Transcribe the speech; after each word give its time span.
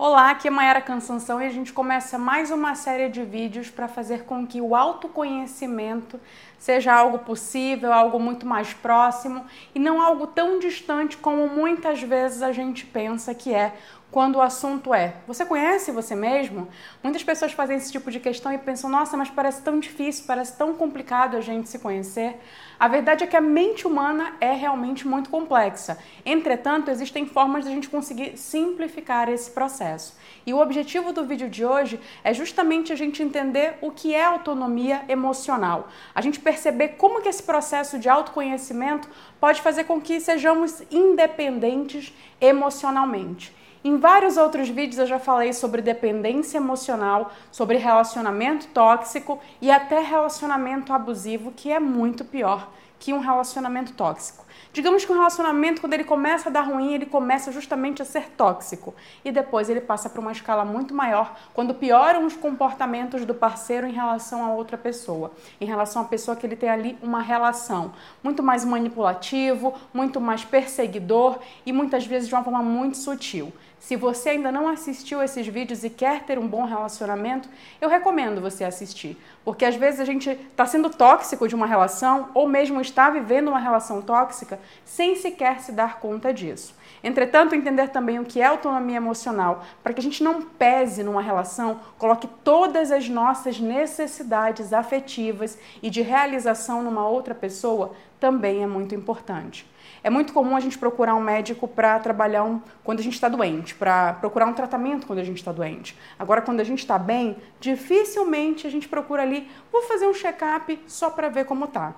Olá, 0.00 0.30
aqui 0.30 0.46
é 0.46 0.50
Mayara 0.50 0.80
Cansanção 0.80 1.42
e 1.42 1.46
a 1.46 1.50
gente 1.50 1.72
começa 1.72 2.16
mais 2.16 2.52
uma 2.52 2.76
série 2.76 3.08
de 3.08 3.24
vídeos 3.24 3.68
para 3.68 3.88
fazer 3.88 4.22
com 4.22 4.46
que 4.46 4.60
o 4.60 4.76
autoconhecimento 4.76 6.20
seja 6.56 6.94
algo 6.94 7.18
possível, 7.18 7.92
algo 7.92 8.20
muito 8.20 8.46
mais 8.46 8.72
próximo 8.72 9.44
e 9.74 9.78
não 9.80 10.00
algo 10.00 10.28
tão 10.28 10.60
distante 10.60 11.16
como 11.16 11.48
muitas 11.48 12.00
vezes 12.00 12.42
a 12.42 12.52
gente 12.52 12.86
pensa 12.86 13.34
que 13.34 13.52
é 13.52 13.74
quando 14.10 14.36
o 14.36 14.40
assunto 14.40 14.94
é: 14.94 15.16
você 15.26 15.44
conhece 15.44 15.92
você 15.92 16.14
mesmo? 16.14 16.68
Muitas 17.02 17.22
pessoas 17.22 17.52
fazem 17.52 17.76
esse 17.76 17.92
tipo 17.92 18.10
de 18.10 18.18
questão 18.18 18.52
e 18.52 18.58
pensam: 18.58 18.88
nossa, 18.88 19.16
mas 19.16 19.28
parece 19.28 19.62
tão 19.62 19.78
difícil, 19.78 20.24
parece 20.26 20.56
tão 20.56 20.74
complicado 20.74 21.36
a 21.36 21.40
gente 21.40 21.68
se 21.68 21.78
conhecer. 21.78 22.40
A 22.80 22.88
verdade 22.88 23.24
é 23.24 23.26
que 23.26 23.36
a 23.36 23.40
mente 23.40 23.86
humana 23.86 24.34
é 24.40 24.52
realmente 24.52 25.06
muito 25.06 25.28
complexa. 25.28 25.98
Entretanto, 26.24 26.90
existem 26.90 27.26
formas 27.26 27.64
de 27.64 27.70
a 27.70 27.74
gente 27.74 27.88
conseguir 27.88 28.38
simplificar 28.38 29.28
esse 29.28 29.50
processo. 29.50 30.16
E 30.46 30.54
o 30.54 30.60
objetivo 30.60 31.12
do 31.12 31.24
vídeo 31.24 31.48
de 31.50 31.64
hoje 31.64 32.00
é 32.24 32.32
justamente 32.32 32.92
a 32.92 32.96
gente 32.96 33.22
entender 33.22 33.74
o 33.82 33.90
que 33.90 34.14
é 34.14 34.24
autonomia 34.24 35.02
emocional. 35.08 35.88
A 36.14 36.20
gente 36.20 36.40
perceber 36.40 36.90
como 36.96 37.20
que 37.20 37.28
esse 37.28 37.42
processo 37.42 37.98
de 37.98 38.08
autoconhecimento 38.08 39.08
pode 39.40 39.60
fazer 39.60 39.84
com 39.84 40.00
que 40.00 40.20
sejamos 40.20 40.80
independentes 40.90 42.14
emocionalmente. 42.40 43.58
Em 43.84 43.96
vários 43.96 44.36
outros 44.36 44.68
vídeos 44.68 44.98
eu 44.98 45.06
já 45.06 45.20
falei 45.20 45.52
sobre 45.52 45.80
dependência 45.80 46.58
emocional, 46.58 47.30
sobre 47.52 47.76
relacionamento 47.76 48.66
tóxico 48.68 49.38
e 49.60 49.70
até 49.70 50.00
relacionamento 50.00 50.92
abusivo, 50.92 51.52
que 51.52 51.70
é 51.70 51.78
muito 51.78 52.24
pior 52.24 52.68
que 52.98 53.12
um 53.12 53.20
relacionamento 53.20 53.92
tóxico. 53.92 54.44
Digamos 54.72 55.04
que 55.04 55.12
um 55.12 55.14
relacionamento, 55.14 55.80
quando 55.80 55.94
ele 55.94 56.04
começa 56.04 56.48
a 56.48 56.52
dar 56.52 56.62
ruim, 56.62 56.94
ele 56.94 57.06
começa 57.06 57.52
justamente 57.52 58.02
a 58.02 58.04
ser 58.04 58.30
tóxico. 58.30 58.94
E 59.24 59.30
depois 59.30 59.70
ele 59.70 59.80
passa 59.80 60.10
para 60.10 60.20
uma 60.20 60.32
escala 60.32 60.64
muito 60.64 60.92
maior, 60.92 61.34
quando 61.54 61.74
pioram 61.74 62.26
os 62.26 62.36
comportamentos 62.36 63.24
do 63.24 63.34
parceiro 63.34 63.86
em 63.86 63.92
relação 63.92 64.44
a 64.44 64.52
outra 64.52 64.76
pessoa, 64.76 65.32
em 65.60 65.64
relação 65.64 66.02
à 66.02 66.04
pessoa 66.04 66.36
que 66.36 66.44
ele 66.44 66.56
tem 66.56 66.68
ali 66.68 66.98
uma 67.02 67.22
relação. 67.22 67.92
Muito 68.22 68.42
mais 68.42 68.64
manipulativo, 68.64 69.74
muito 69.94 70.20
mais 70.20 70.44
perseguidor 70.44 71.38
e 71.64 71.72
muitas 71.72 72.04
vezes 72.04 72.28
de 72.28 72.34
uma 72.34 72.42
forma 72.42 72.62
muito 72.62 72.96
sutil. 72.96 73.52
Se 73.78 73.96
você 73.96 74.30
ainda 74.30 74.50
não 74.50 74.68
assistiu 74.68 75.22
esses 75.22 75.46
vídeos 75.46 75.84
e 75.84 75.90
quer 75.90 76.24
ter 76.24 76.38
um 76.38 76.46
bom 76.46 76.64
relacionamento, 76.64 77.48
eu 77.80 77.88
recomendo 77.88 78.40
você 78.40 78.64
assistir, 78.64 79.16
porque 79.44 79.64
às 79.64 79.76
vezes 79.76 80.00
a 80.00 80.04
gente 80.04 80.30
está 80.30 80.66
sendo 80.66 80.90
tóxico 80.90 81.46
de 81.46 81.54
uma 81.54 81.66
relação 81.66 82.28
ou 82.34 82.48
mesmo 82.48 82.80
está 82.80 83.08
vivendo 83.08 83.48
uma 83.48 83.58
relação 83.58 84.02
tóxica 84.02 84.58
sem 84.84 85.14
sequer 85.14 85.60
se 85.60 85.72
dar 85.72 86.00
conta 86.00 86.34
disso. 86.34 86.74
Entretanto, 87.02 87.54
entender 87.54 87.88
também 87.88 88.18
o 88.18 88.24
que 88.24 88.40
é 88.40 88.46
autonomia 88.46 88.96
emocional, 88.96 89.64
para 89.82 89.92
que 89.92 90.00
a 90.00 90.02
gente 90.02 90.22
não 90.22 90.42
pese 90.42 91.04
numa 91.04 91.22
relação, 91.22 91.80
coloque 91.96 92.26
todas 92.42 92.90
as 92.90 93.08
nossas 93.08 93.60
necessidades 93.60 94.72
afetivas 94.72 95.56
e 95.80 95.88
de 95.88 96.02
realização 96.02 96.82
numa 96.82 97.06
outra 97.06 97.34
pessoa, 97.34 97.92
também 98.18 98.64
é 98.64 98.66
muito 98.66 98.94
importante. 98.94 99.64
É 100.08 100.10
muito 100.10 100.32
comum 100.32 100.56
a 100.56 100.60
gente 100.60 100.78
procurar 100.78 101.14
um 101.14 101.20
médico 101.20 101.68
para 101.68 101.98
trabalhar 101.98 102.42
um, 102.42 102.62
quando 102.82 103.00
a 103.00 103.02
gente 103.02 103.12
está 103.12 103.28
doente, 103.28 103.74
para 103.74 104.14
procurar 104.14 104.46
um 104.46 104.54
tratamento 104.54 105.06
quando 105.06 105.18
a 105.18 105.22
gente 105.22 105.36
está 105.36 105.52
doente. 105.52 105.94
Agora, 106.18 106.40
quando 106.40 106.60
a 106.60 106.64
gente 106.64 106.78
está 106.78 106.98
bem, 106.98 107.36
dificilmente 107.60 108.66
a 108.66 108.70
gente 108.70 108.88
procura 108.88 109.20
ali, 109.20 109.50
vou 109.70 109.82
fazer 109.82 110.06
um 110.06 110.14
check-up 110.14 110.82
só 110.86 111.10
para 111.10 111.28
ver 111.28 111.44
como 111.44 111.66
tá. 111.66 111.92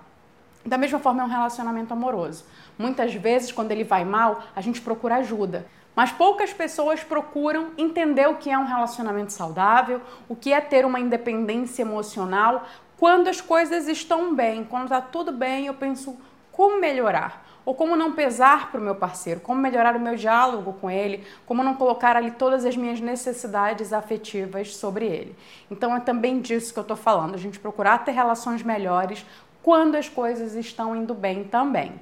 Da 0.66 0.76
mesma 0.76 0.98
forma, 0.98 1.22
é 1.22 1.24
um 1.24 1.28
relacionamento 1.28 1.92
amoroso. 1.92 2.44
Muitas 2.76 3.14
vezes, 3.14 3.52
quando 3.52 3.70
ele 3.70 3.84
vai 3.84 4.04
mal, 4.04 4.42
a 4.56 4.60
gente 4.60 4.80
procura 4.80 5.18
ajuda. 5.18 5.68
Mas 5.94 6.10
poucas 6.10 6.52
pessoas 6.52 7.04
procuram 7.04 7.68
entender 7.78 8.28
o 8.28 8.38
que 8.38 8.50
é 8.50 8.58
um 8.58 8.66
relacionamento 8.66 9.32
saudável, 9.32 10.00
o 10.28 10.34
que 10.34 10.52
é 10.52 10.60
ter 10.60 10.84
uma 10.84 10.98
independência 10.98 11.82
emocional. 11.82 12.66
Quando 12.98 13.28
as 13.28 13.40
coisas 13.40 13.86
estão 13.86 14.34
bem, 14.34 14.64
quando 14.64 14.86
está 14.86 15.00
tudo 15.00 15.30
bem, 15.30 15.66
eu 15.66 15.74
penso 15.74 16.18
como 16.60 16.78
melhorar 16.78 17.46
ou 17.64 17.74
como 17.74 17.96
não 17.96 18.12
pesar 18.12 18.70
para 18.70 18.78
o 18.78 18.84
meu 18.84 18.94
parceiro, 18.94 19.40
como 19.40 19.58
melhorar 19.58 19.96
o 19.96 19.98
meu 19.98 20.14
diálogo 20.14 20.74
com 20.74 20.90
ele, 20.90 21.24
como 21.46 21.64
não 21.64 21.74
colocar 21.74 22.16
ali 22.16 22.32
todas 22.32 22.66
as 22.66 22.76
minhas 22.76 23.00
necessidades 23.00 23.94
afetivas 23.94 24.76
sobre 24.76 25.06
ele. 25.06 25.34
Então 25.70 25.96
é 25.96 26.00
também 26.00 26.38
disso 26.38 26.74
que 26.74 26.78
eu 26.78 26.82
estou 26.82 26.98
falando, 26.98 27.34
a 27.34 27.38
gente 27.38 27.58
procurar 27.58 28.04
ter 28.04 28.10
relações 28.10 28.62
melhores 28.62 29.24
quando 29.62 29.94
as 29.94 30.06
coisas 30.06 30.54
estão 30.54 30.94
indo 30.94 31.14
bem 31.14 31.44
também. 31.44 31.94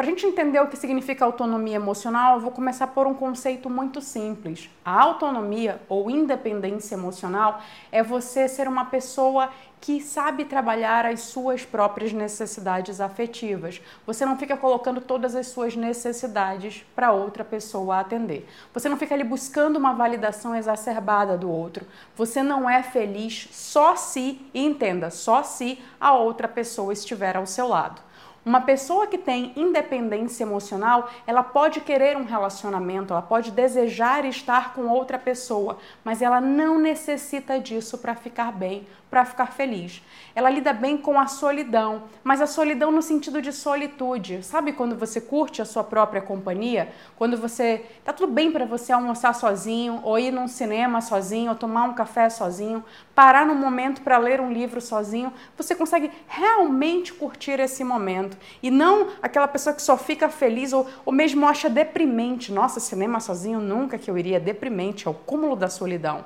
Para 0.00 0.06
a 0.06 0.10
gente 0.12 0.24
entender 0.24 0.58
o 0.58 0.66
que 0.66 0.78
significa 0.78 1.26
autonomia 1.26 1.76
emocional, 1.76 2.36
eu 2.36 2.40
vou 2.40 2.50
começar 2.50 2.86
por 2.86 3.06
um 3.06 3.12
conceito 3.12 3.68
muito 3.68 4.00
simples. 4.00 4.70
A 4.82 4.98
autonomia 4.98 5.78
ou 5.90 6.10
independência 6.10 6.94
emocional 6.94 7.60
é 7.92 8.02
você 8.02 8.48
ser 8.48 8.66
uma 8.66 8.86
pessoa 8.86 9.50
que 9.78 10.00
sabe 10.00 10.46
trabalhar 10.46 11.04
as 11.04 11.20
suas 11.20 11.66
próprias 11.66 12.14
necessidades 12.14 12.98
afetivas. 12.98 13.82
Você 14.06 14.24
não 14.24 14.38
fica 14.38 14.56
colocando 14.56 15.02
todas 15.02 15.34
as 15.34 15.48
suas 15.48 15.76
necessidades 15.76 16.82
para 16.96 17.12
outra 17.12 17.44
pessoa 17.44 18.00
atender. 18.00 18.48
Você 18.72 18.88
não 18.88 18.96
fica 18.96 19.14
ali 19.14 19.24
buscando 19.24 19.76
uma 19.76 19.92
validação 19.92 20.56
exacerbada 20.56 21.36
do 21.36 21.50
outro. 21.50 21.84
Você 22.16 22.42
não 22.42 22.70
é 22.70 22.82
feliz 22.82 23.50
só 23.52 23.94
se, 23.96 24.40
entenda, 24.54 25.10
só 25.10 25.42
se 25.42 25.78
a 26.00 26.14
outra 26.14 26.48
pessoa 26.48 26.90
estiver 26.90 27.36
ao 27.36 27.44
seu 27.44 27.68
lado. 27.68 28.08
Uma 28.44 28.62
pessoa 28.62 29.06
que 29.06 29.18
tem 29.18 29.52
independência 29.54 30.44
emocional, 30.44 31.10
ela 31.26 31.42
pode 31.42 31.80
querer 31.82 32.16
um 32.16 32.24
relacionamento, 32.24 33.12
ela 33.12 33.20
pode 33.20 33.50
desejar 33.50 34.24
estar 34.24 34.72
com 34.72 34.86
outra 34.88 35.18
pessoa, 35.18 35.76
mas 36.02 36.22
ela 36.22 36.40
não 36.40 36.78
necessita 36.78 37.60
disso 37.60 37.98
para 37.98 38.14
ficar 38.14 38.50
bem, 38.50 38.86
para 39.10 39.24
ficar 39.24 39.46
feliz. 39.46 40.00
Ela 40.34 40.48
lida 40.48 40.72
bem 40.72 40.96
com 40.96 41.18
a 41.18 41.26
solidão, 41.26 42.04
mas 42.22 42.40
a 42.40 42.46
solidão 42.46 42.92
no 42.92 43.02
sentido 43.02 43.42
de 43.42 43.52
solitude. 43.52 44.42
Sabe 44.44 44.72
quando 44.72 44.96
você 44.96 45.20
curte 45.20 45.60
a 45.60 45.64
sua 45.64 45.82
própria 45.82 46.22
companhia? 46.22 46.92
Quando 47.16 47.36
você 47.36 47.84
tá 48.04 48.12
tudo 48.12 48.32
bem 48.32 48.52
para 48.52 48.64
você 48.64 48.92
almoçar 48.92 49.34
sozinho, 49.34 50.00
ou 50.04 50.18
ir 50.18 50.30
num 50.30 50.46
cinema 50.46 51.00
sozinho, 51.00 51.50
ou 51.50 51.56
tomar 51.56 51.84
um 51.84 51.94
café 51.94 52.30
sozinho, 52.30 52.84
parar 53.14 53.44
num 53.44 53.56
momento 53.56 54.02
para 54.02 54.16
ler 54.18 54.40
um 54.40 54.52
livro 54.52 54.80
sozinho, 54.80 55.32
você 55.56 55.74
consegue 55.74 56.10
realmente 56.28 57.12
curtir 57.12 57.58
esse 57.58 57.82
momento 57.82 58.36
e 58.62 58.70
não 58.70 59.08
aquela 59.20 59.48
pessoa 59.48 59.74
que 59.74 59.82
só 59.82 59.96
fica 59.96 60.28
feliz 60.28 60.72
ou, 60.72 60.86
ou 61.04 61.12
mesmo 61.12 61.46
acha 61.46 61.68
deprimente. 61.68 62.52
Nossa, 62.52 62.78
cinema 62.78 63.18
sozinho 63.18 63.58
nunca 63.58 63.98
que 63.98 64.08
eu 64.08 64.16
iria, 64.16 64.38
deprimente, 64.38 65.08
é 65.08 65.10
o 65.10 65.14
cúmulo 65.14 65.56
da 65.56 65.68
solidão. 65.68 66.24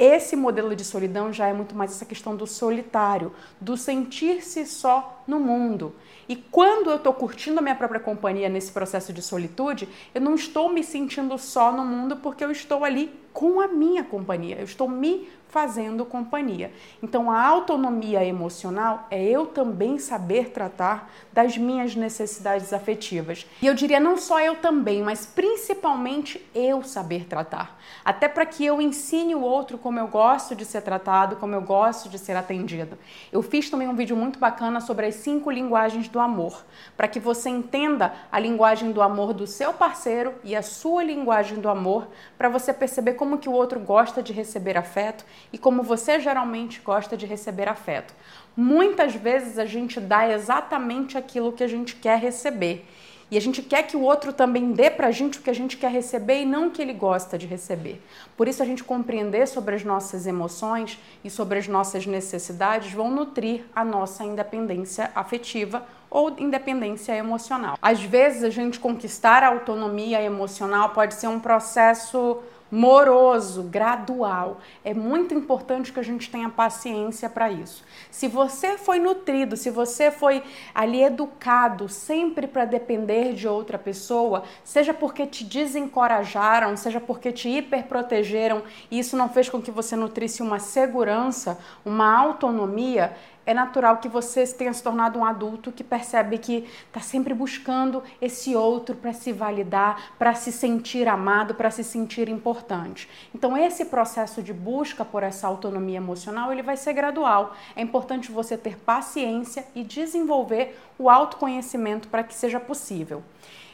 Esse 0.00 0.34
modelo 0.34 0.74
de 0.74 0.82
solidão 0.82 1.30
já 1.30 1.48
é 1.48 1.52
muito 1.52 1.74
mais 1.74 1.90
essa 1.90 2.06
questão 2.06 2.34
do 2.34 2.46
solitário, 2.46 3.34
do 3.60 3.76
sentir-se 3.76 4.64
só 4.64 5.19
no 5.30 5.40
mundo. 5.40 5.94
E 6.28 6.36
quando 6.36 6.90
eu 6.90 6.96
estou 6.96 7.14
curtindo 7.14 7.58
a 7.58 7.62
minha 7.62 7.74
própria 7.74 8.00
companhia 8.00 8.48
nesse 8.48 8.72
processo 8.72 9.12
de 9.12 9.22
solitude, 9.22 9.88
eu 10.14 10.20
não 10.20 10.34
estou 10.34 10.72
me 10.72 10.82
sentindo 10.82 11.38
só 11.38 11.72
no 11.72 11.84
mundo 11.84 12.16
porque 12.16 12.44
eu 12.44 12.50
estou 12.50 12.84
ali 12.84 13.10
com 13.32 13.60
a 13.60 13.68
minha 13.68 14.02
companhia, 14.02 14.56
eu 14.58 14.64
estou 14.64 14.88
me 14.88 15.28
fazendo 15.50 16.04
companhia. 16.04 16.72
Então, 17.02 17.30
a 17.30 17.44
autonomia 17.44 18.24
emocional 18.24 19.06
é 19.10 19.22
eu 19.22 19.46
também 19.46 19.98
saber 19.98 20.50
tratar 20.50 21.10
das 21.32 21.58
minhas 21.58 21.96
necessidades 21.96 22.72
afetivas. 22.72 23.44
E 23.60 23.66
eu 23.66 23.74
diria 23.74 23.98
não 23.98 24.16
só 24.16 24.40
eu 24.40 24.56
também, 24.56 25.02
mas 25.02 25.26
principalmente 25.26 26.40
eu 26.54 26.84
saber 26.84 27.26
tratar. 27.26 27.80
Até 28.04 28.28
para 28.28 28.46
que 28.46 28.64
eu 28.64 28.80
ensine 28.80 29.34
o 29.34 29.40
outro 29.40 29.76
como 29.76 29.98
eu 29.98 30.06
gosto 30.06 30.54
de 30.54 30.64
ser 30.64 30.82
tratado, 30.82 31.36
como 31.36 31.54
eu 31.54 31.62
gosto 31.62 32.08
de 32.08 32.18
ser 32.18 32.36
atendido. 32.36 32.96
Eu 33.32 33.42
fiz 33.42 33.68
também 33.68 33.88
um 33.88 33.96
vídeo 33.96 34.16
muito 34.16 34.38
bacana 34.38 34.80
sobre 34.80 35.06
as 35.06 35.16
cinco 35.20 35.50
linguagens 35.50 36.08
do 36.08 36.18
amor, 36.18 36.64
para 36.96 37.08
que 37.08 37.20
você 37.20 37.48
entenda 37.48 38.12
a 38.30 38.38
linguagem 38.38 38.92
do 38.92 39.00
amor 39.00 39.32
do 39.32 39.46
seu 39.46 39.72
parceiro 39.72 40.34
e 40.42 40.56
a 40.56 40.62
sua 40.62 41.04
linguagem 41.04 41.60
do 41.60 41.68
amor, 41.68 42.08
para 42.36 42.48
você 42.48 42.72
perceber 42.72 43.14
como 43.14 43.38
que 43.38 43.48
o 43.48 43.52
outro 43.52 43.78
gosta 43.80 44.22
de 44.22 44.32
receber 44.32 44.76
afeto 44.76 45.24
e 45.52 45.58
como 45.58 45.82
você 45.82 46.18
geralmente 46.20 46.80
gosta 46.80 47.16
de 47.16 47.26
receber 47.26 47.68
afeto. 47.68 48.14
Muitas 48.56 49.14
vezes 49.14 49.58
a 49.58 49.64
gente 49.64 50.00
dá 50.00 50.28
exatamente 50.28 51.16
aquilo 51.16 51.52
que 51.52 51.62
a 51.62 51.68
gente 51.68 51.96
quer 51.96 52.18
receber. 52.18 52.86
E 53.30 53.36
a 53.36 53.40
gente 53.40 53.62
quer 53.62 53.84
que 53.84 53.96
o 53.96 54.02
outro 54.02 54.32
também 54.32 54.72
dê 54.72 54.90
pra 54.90 55.10
gente 55.10 55.38
o 55.38 55.42
que 55.42 55.50
a 55.50 55.54
gente 55.54 55.76
quer 55.76 55.90
receber 55.90 56.42
e 56.42 56.46
não 56.46 56.66
o 56.66 56.70
que 56.70 56.82
ele 56.82 56.92
gosta 56.92 57.38
de 57.38 57.46
receber. 57.46 58.02
Por 58.36 58.48
isso 58.48 58.62
a 58.62 58.66
gente 58.66 58.82
compreender 58.82 59.46
sobre 59.46 59.74
as 59.76 59.84
nossas 59.84 60.26
emoções 60.26 60.98
e 61.22 61.30
sobre 61.30 61.58
as 61.58 61.68
nossas 61.68 62.06
necessidades 62.06 62.92
vão 62.92 63.10
nutrir 63.10 63.64
a 63.74 63.84
nossa 63.84 64.24
independência 64.24 65.12
afetiva 65.14 65.86
ou 66.10 66.34
independência 66.38 67.12
emocional. 67.14 67.78
Às 67.80 68.02
vezes 68.02 68.42
a 68.42 68.50
gente 68.50 68.80
conquistar 68.80 69.44
a 69.44 69.48
autonomia 69.48 70.20
emocional 70.20 70.90
pode 70.90 71.14
ser 71.14 71.28
um 71.28 71.38
processo 71.38 72.42
moroso, 72.70 73.64
gradual. 73.64 74.60
É 74.84 74.94
muito 74.94 75.34
importante 75.34 75.92
que 75.92 76.00
a 76.00 76.02
gente 76.02 76.30
tenha 76.30 76.48
paciência 76.48 77.28
para 77.28 77.50
isso. 77.50 77.84
Se 78.10 78.28
você 78.28 78.78
foi 78.78 78.98
nutrido, 78.98 79.56
se 79.56 79.70
você 79.70 80.10
foi 80.10 80.42
ali 80.74 81.02
educado 81.02 81.88
sempre 81.88 82.46
para 82.46 82.64
depender 82.64 83.34
de 83.34 83.48
outra 83.48 83.78
pessoa, 83.78 84.44
seja 84.64 84.94
porque 84.94 85.26
te 85.26 85.44
desencorajaram, 85.44 86.76
seja 86.76 87.00
porque 87.00 87.32
te 87.32 87.48
hiperprotegeram 87.48 88.62
e 88.90 88.98
isso 88.98 89.16
não 89.16 89.28
fez 89.28 89.48
com 89.48 89.60
que 89.60 89.70
você 89.70 89.96
nutrisse 89.96 90.42
uma 90.42 90.58
segurança, 90.58 91.58
uma 91.84 92.16
autonomia, 92.16 93.16
é 93.50 93.54
natural 93.54 93.96
que 93.98 94.08
você 94.08 94.46
tenha 94.46 94.72
se 94.72 94.82
tornado 94.82 95.18
um 95.18 95.24
adulto 95.24 95.72
que 95.72 95.82
percebe 95.82 96.38
que 96.38 96.68
está 96.86 97.00
sempre 97.00 97.34
buscando 97.34 98.02
esse 98.20 98.54
outro 98.54 98.94
para 98.94 99.12
se 99.12 99.32
validar, 99.32 100.12
para 100.18 100.34
se 100.34 100.52
sentir 100.52 101.08
amado, 101.08 101.54
para 101.54 101.70
se 101.70 101.82
sentir 101.82 102.28
importante. 102.28 103.08
Então, 103.34 103.56
esse 103.56 103.86
processo 103.86 104.40
de 104.40 104.52
busca 104.52 105.04
por 105.04 105.24
essa 105.24 105.48
autonomia 105.48 105.96
emocional, 105.96 106.52
ele 106.52 106.62
vai 106.62 106.76
ser 106.76 106.92
gradual. 106.92 107.56
É 107.74 107.82
importante 107.82 108.30
você 108.30 108.56
ter 108.56 108.76
paciência 108.76 109.66
e 109.74 109.82
desenvolver 109.82 110.78
o 110.96 111.10
autoconhecimento 111.10 112.06
para 112.06 112.22
que 112.22 112.34
seja 112.34 112.60
possível. 112.60 113.22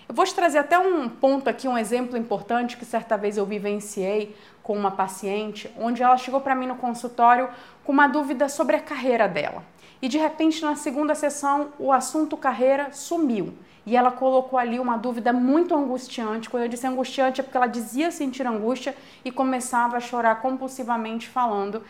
Eu 0.08 0.14
vou 0.14 0.24
te 0.24 0.34
trazer 0.34 0.58
até 0.58 0.78
um 0.78 1.08
ponto 1.08 1.50
aqui, 1.50 1.66
um 1.66 1.76
exemplo 1.76 2.16
importante 2.16 2.76
que 2.76 2.84
certa 2.84 3.16
vez 3.16 3.36
eu 3.36 3.44
vivenciei 3.44 4.36
com 4.66 4.76
uma 4.76 4.90
paciente, 4.90 5.72
onde 5.78 6.02
ela 6.02 6.16
chegou 6.16 6.40
para 6.40 6.52
mim 6.52 6.66
no 6.66 6.74
consultório 6.74 7.48
com 7.84 7.92
uma 7.92 8.08
dúvida 8.08 8.48
sobre 8.48 8.74
a 8.74 8.80
carreira 8.80 9.28
dela. 9.28 9.62
E 10.02 10.08
de 10.08 10.18
repente, 10.18 10.60
na 10.60 10.74
segunda 10.74 11.14
sessão, 11.14 11.68
o 11.78 11.92
assunto 11.92 12.36
carreira 12.36 12.88
sumiu. 12.92 13.54
E 13.86 13.96
ela 13.96 14.10
colocou 14.10 14.58
ali 14.58 14.80
uma 14.80 14.96
dúvida 14.96 15.32
muito 15.32 15.72
angustiante. 15.72 16.50
Quando 16.50 16.64
eu 16.64 16.68
disse 16.68 16.84
angustiante, 16.84 17.40
é 17.40 17.44
porque 17.44 17.56
ela 17.56 17.68
dizia 17.68 18.10
sentir 18.10 18.44
angústia 18.44 18.96
e 19.24 19.30
começava 19.30 19.98
a 19.98 20.00
chorar 20.00 20.42
compulsivamente, 20.42 21.28
falando: 21.28 21.84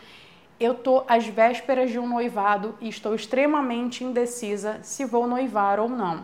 Eu 0.59 0.73
estou 0.73 1.03
às 1.07 1.25
vésperas 1.25 1.89
de 1.89 1.97
um 1.97 2.07
noivado 2.07 2.75
e 2.79 2.87
estou 2.87 3.15
extremamente 3.15 4.03
indecisa 4.03 4.79
se 4.83 5.03
vou 5.03 5.25
noivar 5.25 5.79
ou 5.79 5.89
não. 5.89 6.23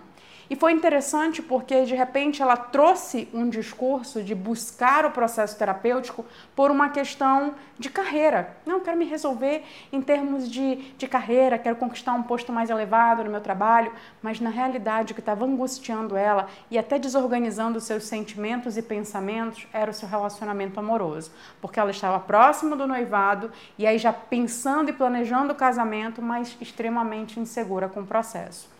E 0.53 0.55
foi 0.55 0.71
interessante 0.71 1.41
porque 1.41 1.83
de 1.83 1.95
repente 1.95 2.39
ela 2.39 2.55
trouxe 2.55 3.27
um 3.33 3.49
discurso 3.49 4.21
de 4.21 4.35
buscar 4.35 5.03
o 5.03 5.09
processo 5.09 5.57
terapêutico 5.57 6.23
por 6.55 6.69
uma 6.69 6.89
questão 6.89 7.55
de 7.79 7.89
carreira. 7.89 8.55
Não, 8.63 8.79
quero 8.79 8.95
me 8.95 9.05
resolver 9.05 9.63
em 9.91 9.99
termos 9.99 10.47
de, 10.47 10.75
de 10.95 11.07
carreira, 11.07 11.57
quero 11.57 11.75
conquistar 11.77 12.13
um 12.13 12.21
posto 12.21 12.53
mais 12.53 12.69
elevado 12.69 13.23
no 13.23 13.31
meu 13.31 13.41
trabalho, 13.41 13.91
mas 14.21 14.39
na 14.39 14.51
realidade 14.51 15.13
o 15.13 15.15
que 15.15 15.21
estava 15.21 15.43
angustiando 15.43 16.15
ela 16.15 16.47
e 16.69 16.77
até 16.77 16.99
desorganizando 16.99 17.81
seus 17.81 18.03
sentimentos 18.03 18.77
e 18.77 18.83
pensamentos 18.83 19.67
era 19.73 19.89
o 19.89 19.93
seu 19.93 20.07
relacionamento 20.07 20.79
amoroso, 20.79 21.31
porque 21.59 21.79
ela 21.79 21.89
estava 21.89 22.19
próxima 22.19 22.75
do 22.75 22.85
noivado 22.85 23.51
e 23.75 23.87
aí 23.87 23.97
já 23.97 24.13
pensando 24.13 24.91
e 24.91 24.93
planejando 24.93 25.53
o 25.53 25.55
casamento, 25.55 26.21
mas 26.21 26.55
extremamente 26.61 27.39
insegura 27.39 27.89
com 27.89 28.01
o 28.01 28.05
processo. 28.05 28.71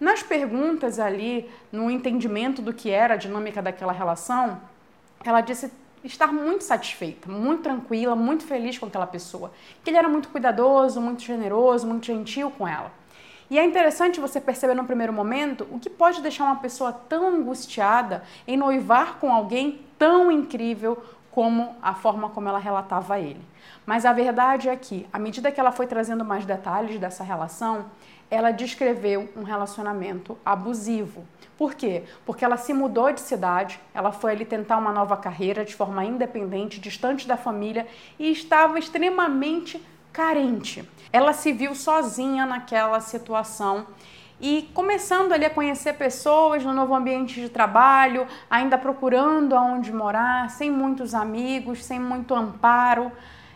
Nas 0.00 0.22
perguntas 0.22 0.98
ali, 0.98 1.50
no 1.72 1.90
entendimento 1.90 2.62
do 2.62 2.72
que 2.72 2.90
era 2.90 3.14
a 3.14 3.16
dinâmica 3.16 3.60
daquela 3.60 3.92
relação, 3.92 4.60
ela 5.24 5.40
disse 5.40 5.72
estar 6.04 6.32
muito 6.32 6.62
satisfeita, 6.62 7.28
muito 7.28 7.62
tranquila, 7.62 8.14
muito 8.14 8.44
feliz 8.44 8.78
com 8.78 8.86
aquela 8.86 9.06
pessoa. 9.06 9.52
Que 9.82 9.90
ele 9.90 9.96
era 9.96 10.08
muito 10.08 10.28
cuidadoso, 10.28 11.00
muito 11.00 11.22
generoso, 11.22 11.86
muito 11.86 12.06
gentil 12.06 12.50
com 12.50 12.66
ela. 12.66 12.92
E 13.50 13.58
é 13.58 13.64
interessante 13.64 14.20
você 14.20 14.40
perceber 14.40 14.74
no 14.74 14.84
primeiro 14.84 15.12
momento 15.12 15.66
o 15.70 15.78
que 15.78 15.88
pode 15.88 16.20
deixar 16.20 16.44
uma 16.44 16.56
pessoa 16.56 16.92
tão 16.92 17.26
angustiada 17.26 18.22
em 18.46 18.56
noivar 18.56 19.16
com 19.18 19.32
alguém 19.32 19.80
tão 19.98 20.30
incrível 20.30 21.02
como 21.30 21.74
a 21.80 21.94
forma 21.94 22.28
como 22.30 22.48
ela 22.48 22.58
relatava 22.58 23.14
a 23.14 23.20
ele. 23.20 23.40
Mas 23.86 24.04
a 24.04 24.12
verdade 24.12 24.68
é 24.68 24.76
que, 24.76 25.06
à 25.12 25.18
medida 25.18 25.50
que 25.50 25.58
ela 25.58 25.72
foi 25.72 25.86
trazendo 25.86 26.24
mais 26.24 26.44
detalhes 26.44 27.00
dessa 27.00 27.24
relação, 27.24 27.86
ela 28.30 28.50
descreveu 28.50 29.28
um 29.36 29.42
relacionamento 29.42 30.36
abusivo. 30.44 31.26
Por 31.56 31.74
quê? 31.74 32.04
Porque 32.24 32.44
ela 32.44 32.56
se 32.56 32.72
mudou 32.72 33.12
de 33.12 33.20
cidade, 33.20 33.80
ela 33.92 34.12
foi 34.12 34.32
ali 34.32 34.44
tentar 34.44 34.76
uma 34.76 34.92
nova 34.92 35.16
carreira 35.16 35.64
de 35.64 35.74
forma 35.74 36.04
independente, 36.04 36.78
distante 36.78 37.26
da 37.26 37.36
família 37.36 37.86
e 38.18 38.30
estava 38.30 38.78
extremamente 38.78 39.84
carente. 40.12 40.88
Ela 41.12 41.32
se 41.32 41.52
viu 41.52 41.74
sozinha 41.74 42.46
naquela 42.46 43.00
situação 43.00 43.86
e 44.40 44.70
começando 44.72 45.32
ali 45.32 45.44
a 45.44 45.50
conhecer 45.50 45.94
pessoas 45.94 46.64
no 46.64 46.72
novo 46.72 46.94
ambiente 46.94 47.40
de 47.40 47.48
trabalho, 47.48 48.26
ainda 48.48 48.78
procurando 48.78 49.56
aonde 49.56 49.92
morar, 49.92 50.48
sem 50.50 50.70
muitos 50.70 51.12
amigos, 51.12 51.84
sem 51.84 51.98
muito 51.98 52.34
amparo 52.34 53.10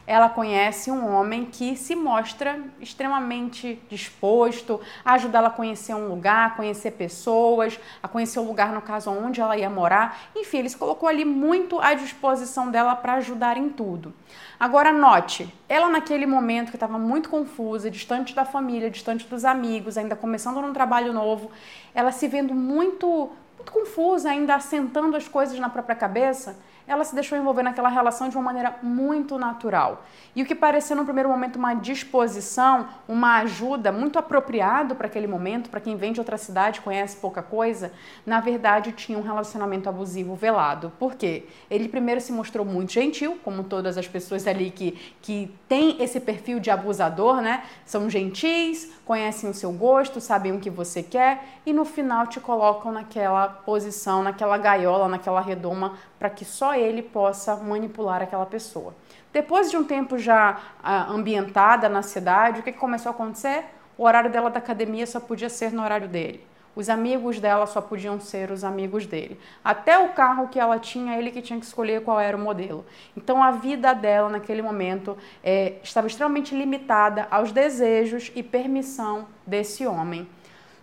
ela 0.06 0.28
conhece 0.28 0.90
um 0.90 1.12
homem 1.12 1.44
que 1.44 1.76
se 1.76 1.94
mostra 1.94 2.58
extremamente 2.80 3.80
disposto 3.88 4.80
a 5.04 5.14
ajudá-la 5.14 5.48
a 5.48 5.50
conhecer 5.50 5.94
um 5.94 6.08
lugar, 6.08 6.48
a 6.48 6.50
conhecer 6.50 6.92
pessoas, 6.92 7.78
a 8.02 8.08
conhecer 8.08 8.40
o 8.40 8.44
lugar, 8.44 8.72
no 8.72 8.82
caso, 8.82 9.10
onde 9.10 9.40
ela 9.40 9.56
ia 9.56 9.70
morar. 9.70 10.30
Enfim, 10.34 10.58
ele 10.58 10.68
se 10.68 10.76
colocou 10.76 11.08
ali 11.08 11.24
muito 11.24 11.80
à 11.80 11.94
disposição 11.94 12.70
dela 12.70 12.96
para 12.96 13.14
ajudar 13.14 13.56
em 13.56 13.68
tudo. 13.68 14.12
Agora, 14.58 14.92
note, 14.92 15.52
ela 15.68 15.88
naquele 15.88 16.24
momento 16.24 16.70
que 16.70 16.76
estava 16.76 16.98
muito 16.98 17.28
confusa, 17.28 17.90
distante 17.90 18.34
da 18.34 18.44
família, 18.44 18.90
distante 18.90 19.26
dos 19.26 19.44
amigos, 19.44 19.98
ainda 19.98 20.14
começando 20.14 20.60
num 20.60 20.72
trabalho 20.72 21.12
novo, 21.12 21.50
ela 21.94 22.12
se 22.12 22.28
vendo 22.28 22.54
muito, 22.54 23.30
muito 23.62 23.72
confusa, 23.72 24.30
ainda 24.30 24.56
assentando 24.56 25.16
as 25.16 25.28
coisas 25.28 25.58
na 25.58 25.70
própria 25.70 25.94
cabeça 25.94 26.56
ela 26.86 27.04
se 27.04 27.14
deixou 27.14 27.38
envolver 27.38 27.62
naquela 27.62 27.88
relação 27.88 28.28
de 28.28 28.36
uma 28.36 28.42
maneira 28.42 28.76
muito 28.82 29.38
natural. 29.38 30.04
E 30.34 30.42
o 30.42 30.46
que 30.46 30.54
pareceu 30.54 30.96
no 30.96 31.04
primeiro 31.04 31.28
momento 31.28 31.56
uma 31.56 31.74
disposição, 31.74 32.88
uma 33.06 33.38
ajuda 33.38 33.92
muito 33.92 34.18
apropriado 34.18 34.94
para 34.94 35.06
aquele 35.06 35.26
momento, 35.26 35.70
para 35.70 35.80
quem 35.80 35.96
vem 35.96 36.12
de 36.12 36.20
outra 36.20 36.36
cidade, 36.36 36.80
conhece 36.80 37.16
pouca 37.16 37.42
coisa, 37.42 37.92
na 38.26 38.40
verdade 38.40 38.92
tinha 38.92 39.18
um 39.18 39.22
relacionamento 39.22 39.88
abusivo 39.88 40.34
velado. 40.34 40.92
Por 40.98 41.14
quê? 41.14 41.46
Ele 41.70 41.88
primeiro 41.88 42.20
se 42.20 42.32
mostrou 42.32 42.64
muito 42.64 42.92
gentil, 42.92 43.38
como 43.44 43.64
todas 43.64 43.96
as 43.96 44.08
pessoas 44.08 44.46
ali 44.46 44.70
que, 44.70 44.92
que 45.20 45.54
têm 45.68 46.02
esse 46.02 46.18
perfil 46.18 46.58
de 46.58 46.70
abusador, 46.70 47.40
né? 47.40 47.64
São 47.84 48.08
gentis, 48.08 48.90
conhecem 49.04 49.50
o 49.50 49.54
seu 49.54 49.72
gosto, 49.72 50.20
sabem 50.20 50.52
o 50.52 50.60
que 50.60 50.70
você 50.70 51.02
quer 51.02 51.44
e 51.64 51.72
no 51.72 51.84
final 51.84 52.26
te 52.26 52.40
colocam 52.40 52.92
naquela 52.92 53.51
posição, 53.52 54.22
naquela 54.22 54.58
gaiola, 54.58 55.08
naquela 55.08 55.40
redoma 55.40 55.96
para 56.18 56.30
que 56.30 56.44
só 56.44 56.74
ele 56.74 57.02
possa 57.02 57.56
manipular 57.56 58.22
aquela 58.22 58.46
pessoa. 58.46 58.94
Depois 59.32 59.70
de 59.70 59.76
um 59.76 59.84
tempo 59.84 60.18
já 60.18 60.60
ah, 60.82 61.06
ambientada 61.10 61.88
na 61.88 62.02
cidade, 62.02 62.60
o 62.60 62.62
que, 62.62 62.72
que 62.72 62.78
começou 62.78 63.10
a 63.10 63.14
acontecer? 63.14 63.64
O 63.96 64.04
horário 64.04 64.30
dela 64.30 64.50
da 64.50 64.58
academia 64.58 65.06
só 65.06 65.20
podia 65.20 65.48
ser 65.48 65.72
no 65.72 65.82
horário 65.82 66.08
dele. 66.08 66.44
Os 66.74 66.88
amigos 66.88 67.38
dela 67.38 67.66
só 67.66 67.82
podiam 67.82 68.18
ser 68.18 68.50
os 68.50 68.64
amigos 68.64 69.04
dele. 69.04 69.38
Até 69.62 69.98
o 69.98 70.08
carro 70.10 70.48
que 70.48 70.58
ela 70.58 70.78
tinha, 70.78 71.18
ele 71.18 71.30
que 71.30 71.42
tinha 71.42 71.58
que 71.58 71.66
escolher 71.66 72.02
qual 72.02 72.18
era 72.18 72.34
o 72.34 72.40
modelo. 72.40 72.84
Então 73.14 73.42
a 73.42 73.50
vida 73.50 73.92
dela 73.92 74.30
naquele 74.30 74.62
momento 74.62 75.16
é, 75.44 75.74
estava 75.82 76.06
extremamente 76.06 76.54
limitada 76.54 77.28
aos 77.30 77.52
desejos 77.52 78.32
e 78.34 78.42
permissão 78.42 79.26
desse 79.46 79.86
homem. 79.86 80.26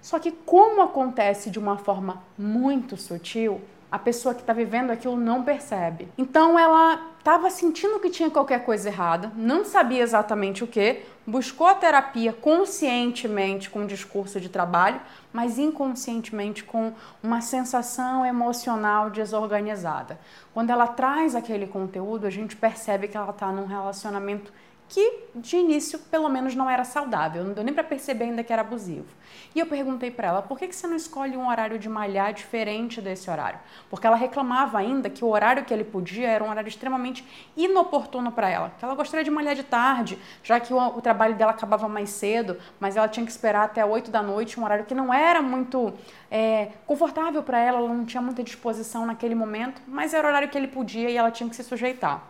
Só 0.02 0.20
que 0.20 0.32
como 0.32 0.82
acontece 0.82 1.50
de 1.50 1.60
uma 1.60 1.78
forma 1.78 2.24
muito 2.38 2.96
sutil, 2.98 3.62
a 3.92 3.98
pessoa 3.98 4.36
que 4.36 4.42
está 4.42 4.54
vivendo 4.54 4.92
aquilo 4.92 5.18
não 5.18 5.44
percebe. 5.44 6.08
Então 6.18 6.58
ela 6.60 7.08
estava 7.18 7.50
sentindo 7.50 8.00
que 8.00 8.10
tinha 8.10 8.30
qualquer 8.30 8.64
coisa 8.64 8.88
errada, 8.90 9.32
não 9.36 9.66
sabia 9.66 10.02
exatamente 10.02 10.64
o 10.64 10.68
que, 10.68 11.02
buscou 11.28 11.68
a 11.68 11.76
terapia 11.76 12.32
conscientemente 12.32 13.70
com 13.70 13.82
um 13.82 13.88
discurso 13.88 14.40
de 14.40 14.50
trabalho, 14.50 15.02
mas 15.34 15.60
inconscientemente 15.60 16.64
com 16.64 16.94
uma 17.22 17.42
sensação 17.42 18.26
emocional 18.26 19.10
desorganizada. 19.10 20.20
Quando 20.54 20.70
ela 20.72 20.88
traz 20.88 21.36
aquele 21.36 21.68
conteúdo, 21.68 22.26
a 22.26 22.32
gente 22.32 22.56
percebe 22.56 23.08
que 23.08 23.18
ela 23.18 23.32
está 23.32 23.52
num 23.52 23.66
relacionamento 23.66 24.52
que 24.90 25.26
de 25.36 25.56
início 25.56 26.00
pelo 26.00 26.28
menos 26.28 26.56
não 26.56 26.68
era 26.68 26.84
saudável, 26.84 27.44
não 27.44 27.54
deu 27.54 27.64
nem 27.64 27.74
para 27.74 27.84
perceber 27.84 28.26
ainda 28.26 28.44
que 28.44 28.52
era 28.52 28.64
abusivo. 28.64 29.06
E 29.54 29.60
eu 29.60 29.68
perguntei 29.68 30.10
para 30.10 30.28
ela, 30.28 30.42
por 30.42 30.58
que, 30.58 30.68
que 30.68 30.76
você 30.76 30.88
não 30.88 30.96
escolhe 30.96 31.38
um 31.38 31.48
horário 31.48 31.78
de 31.78 31.88
malhar 31.88 32.34
diferente 32.34 33.00
desse 33.00 33.30
horário? 33.30 33.60
Porque 33.88 34.08
ela 34.08 34.16
reclamava 34.16 34.80
ainda 34.80 35.08
que 35.08 35.24
o 35.24 35.28
horário 35.28 35.64
que 35.64 35.72
ele 35.72 35.84
podia 35.84 36.28
era 36.28 36.44
um 36.44 36.50
horário 36.50 36.68
extremamente 36.68 37.24
inoportuno 37.56 38.32
para 38.32 38.50
ela, 38.50 38.72
que 38.80 38.84
ela 38.84 38.96
gostaria 38.96 39.24
de 39.24 39.30
malhar 39.30 39.56
de 39.56 39.64
tarde, 39.64 40.18
já 40.44 40.60
que 40.60 40.74
o, 40.74 40.78
o, 40.78 41.02
trabalho 41.02 41.36
dela 41.36 41.52
acabava 41.52 41.88
mais 41.88 42.10
cedo, 42.10 42.58
mas 42.80 42.98
ela 42.98 43.08
tinha 43.08 43.24
que 43.24 43.32
esperar 43.32 43.66
até 43.66 43.86
8 43.86 44.10
da 44.10 44.24
noite, 44.24 44.60
um 44.60 44.64
horário 44.64 44.86
que 44.86 44.96
não 44.96 45.14
era 45.14 45.40
muito 45.40 45.94
é, 46.32 46.70
confortável 46.88 47.44
para 47.44 47.60
ela, 47.60 47.78
ela 47.78 47.94
não 47.94 48.06
tinha 48.06 48.22
muita 48.22 48.44
disposição 48.44 49.06
naquele 49.06 49.36
momento, 49.36 49.82
mas 49.88 50.16
era 50.16 50.28
o 50.28 50.30
horário 50.30 50.50
que 50.50 50.58
ele 50.58 50.68
podia 50.68 51.12
e 51.12 51.16
ela 51.16 51.30
tinha 51.30 51.48
que 51.48 51.56
se 51.56 51.64
sujeitar. 51.64 52.24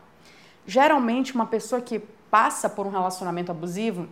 Geralmente, 0.65 1.33
uma 1.33 1.45
pessoa 1.45 1.81
que 1.81 2.01
passa 2.29 2.69
por 2.69 2.85
um 2.85 2.89
relacionamento 2.89 3.51
abusivo, 3.51 4.07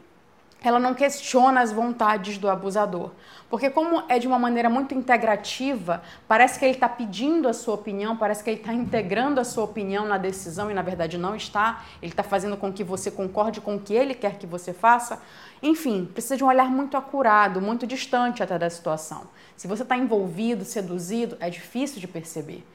ela 0.63 0.79
não 0.79 0.93
questiona 0.93 1.62
as 1.62 1.71
vontades 1.71 2.38
do 2.38 2.50
abusador. 2.50 3.12
Porque, 3.50 3.69
como 3.69 4.03
é 4.09 4.19
de 4.19 4.27
uma 4.27 4.39
maneira 4.39 4.69
muito 4.69 4.93
integrativa, 4.93 6.01
parece 6.27 6.57
que 6.57 6.65
ele 6.65 6.74
está 6.74 6.89
pedindo 6.89 7.47
a 7.47 7.53
sua 7.53 7.75
opinião, 7.75 8.17
parece 8.17 8.43
que 8.43 8.50
ele 8.50 8.59
está 8.59 8.74
integrando 8.74 9.39
a 9.39 9.43
sua 9.43 9.63
opinião 9.63 10.05
na 10.05 10.17
decisão 10.17 10.69
e, 10.69 10.74
na 10.74 10.81
verdade, 10.81 11.17
não 11.17 11.36
está. 11.36 11.83
Ele 12.01 12.12
está 12.12 12.24
fazendo 12.24 12.57
com 12.57 12.74
que 12.74 12.83
você 12.83 13.12
concorde 13.12 13.62
com 13.62 13.75
o 13.75 13.79
que 13.79 13.93
ele 13.93 14.13
quer 14.13 14.38
que 14.38 14.47
você 14.47 14.74
faça. 14.74 15.21
Enfim, 15.62 16.09
precisa 16.12 16.36
de 16.36 16.43
um 16.43 16.47
olhar 16.47 16.69
muito 16.69 16.97
acurado, 16.97 17.62
muito 17.62 17.86
distante 17.86 18.41
até 18.43 18.57
da 18.57 18.69
situação. 18.69 19.27
Se 19.55 19.67
você 19.67 19.83
está 19.83 19.95
envolvido, 19.95 20.65
seduzido, 20.65 21.38
é 21.39 21.50
difícil 21.50 22.01
de 22.01 22.07
perceber. 22.07 22.65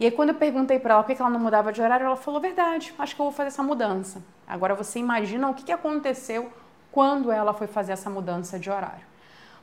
E 0.00 0.04
aí, 0.04 0.10
quando 0.10 0.28
eu 0.30 0.34
perguntei 0.36 0.78
para 0.78 0.94
ela 0.94 1.02
por 1.02 1.14
que 1.14 1.20
ela 1.20 1.30
não 1.30 1.40
mudava 1.40 1.72
de 1.72 1.82
horário, 1.82 2.06
ela 2.06 2.16
falou: 2.16 2.40
verdade, 2.40 2.94
acho 2.98 3.14
que 3.14 3.20
eu 3.20 3.24
vou 3.24 3.32
fazer 3.32 3.48
essa 3.48 3.62
mudança. 3.62 4.22
Agora 4.46 4.74
você 4.74 4.98
imagina 4.98 5.48
o 5.48 5.54
que 5.54 5.72
aconteceu 5.72 6.52
quando 6.92 7.30
ela 7.32 7.52
foi 7.52 7.66
fazer 7.66 7.92
essa 7.92 8.08
mudança 8.08 8.58
de 8.58 8.70
horário. 8.70 9.06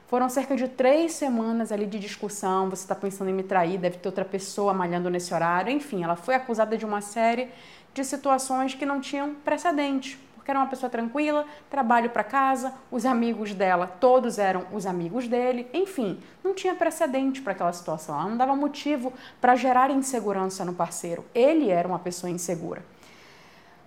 Foram 0.07 0.29
cerca 0.29 0.55
de 0.55 0.67
três 0.67 1.13
semanas 1.13 1.71
ali 1.71 1.87
de 1.87 1.97
discussão. 1.97 2.69
Você 2.69 2.83
está 2.83 2.93
pensando 2.93 3.29
em 3.29 3.33
me 3.33 3.43
trair, 3.43 3.77
deve 3.77 3.97
ter 3.97 4.07
outra 4.07 4.23
pessoa 4.23 4.73
malhando 4.73 5.09
nesse 5.09 5.33
horário. 5.33 5.71
Enfim, 5.71 6.03
ela 6.03 6.15
foi 6.15 6.35
acusada 6.35 6.77
de 6.77 6.85
uma 6.85 7.01
série 7.01 7.49
de 7.93 8.03
situações 8.03 8.75
que 8.75 8.85
não 8.85 8.99
tinham 8.99 9.33
precedente, 9.35 10.19
porque 10.45 10.51
era 10.51 10.59
uma 10.59 10.67
pessoa 10.67 10.91
tranquila, 10.91 11.43
trabalho 11.71 12.11
para 12.11 12.23
casa, 12.23 12.71
os 12.91 13.03
amigos 13.03 13.55
dela, 13.55 13.87
todos 13.87 14.37
eram 14.37 14.67
os 14.71 14.85
amigos 14.85 15.27
dele. 15.27 15.67
Enfim, 15.73 16.19
não 16.43 16.53
tinha 16.53 16.75
precedente 16.75 17.41
para 17.41 17.53
aquela 17.53 17.73
situação. 17.73 18.13
Ela 18.13 18.29
não 18.29 18.37
dava 18.37 18.55
motivo 18.55 19.11
para 19.41 19.55
gerar 19.55 19.89
insegurança 19.89 20.63
no 20.63 20.71
parceiro. 20.71 21.25
Ele 21.33 21.71
era 21.71 21.87
uma 21.87 21.97
pessoa 21.97 22.29
insegura. 22.29 22.85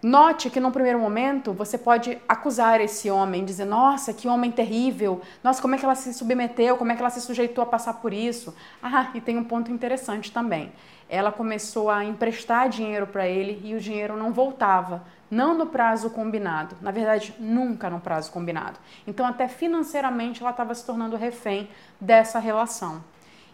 Note 0.03 0.51
que 0.51 0.59
no 0.59 0.73
primeiro 0.73 0.99
momento 0.99 1.53
você 1.53 1.79
pode 1.79 2.19
acusar 2.29 2.81
esse 2.81 3.09
homem, 3.09 3.45
dizer: 3.45 3.65
Nossa, 3.65 4.13
que 4.13 4.27
homem 4.27 4.51
terrível, 4.51 5.21
nossa, 5.45 5.63
como 5.63 5.77
é 5.77 5.79
que 5.79 5.85
ela 5.85 5.95
se 5.95 6.13
submeteu, 6.13 6.77
como 6.77 6.91
é 6.91 6.97
que 6.97 7.01
ela 7.01 7.11
se 7.11 7.21
sujeitou 7.21 7.63
a 7.63 7.67
passar 7.67 7.95
por 7.95 8.13
isso. 8.13 8.53
Ah, 8.83 9.11
e 9.15 9.21
tem 9.21 9.37
um 9.37 9.45
ponto 9.45 9.71
interessante 9.71 10.33
também. 10.33 10.73
Ela 11.09 11.33
começou 11.33 11.89
a 11.91 12.05
emprestar 12.05 12.69
dinheiro 12.69 13.07
para 13.07 13.27
ele 13.27 13.61
e 13.65 13.75
o 13.75 13.81
dinheiro 13.81 14.17
não 14.17 14.33
voltava, 14.33 15.05
não 15.31 15.57
no 15.57 15.67
prazo 15.67 16.11
combinado, 16.11 16.77
na 16.81 16.91
verdade, 16.91 17.35
nunca 17.39 17.91
no 17.91 18.01
prazo 18.01 18.31
combinado. 18.33 18.79
Então, 19.07 19.27
até 19.27 19.49
financeiramente, 19.49 20.41
ela 20.41 20.51
estava 20.51 20.75
se 20.75 20.85
tornando 20.85 21.17
refém 21.17 21.69
dessa 22.01 22.39
relação. 22.39 23.03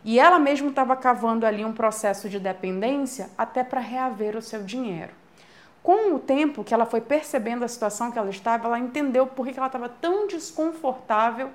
E 0.04 0.20
ela 0.20 0.38
mesma 0.38 0.68
estava 0.68 0.94
cavando 0.94 1.46
ali 1.46 1.64
um 1.64 1.72
processo 1.72 2.28
de 2.28 2.38
dependência 2.38 3.30
até 3.38 3.64
para 3.64 3.80
reaver 3.80 4.36
o 4.36 4.42
seu 4.42 4.62
dinheiro. 4.62 5.12
Com 5.82 6.14
o 6.14 6.18
tempo 6.18 6.62
que 6.62 6.72
ela 6.72 6.86
foi 6.86 7.00
percebendo 7.00 7.64
a 7.64 7.68
situação 7.68 8.10
que 8.10 8.18
ela 8.18 8.30
estava, 8.30 8.66
ela 8.66 8.78
entendeu 8.78 9.26
por 9.26 9.46
que 9.46 9.58
ela 9.58 9.66
estava 9.66 9.88
tão 9.88 10.26
desconfortável 10.26 11.50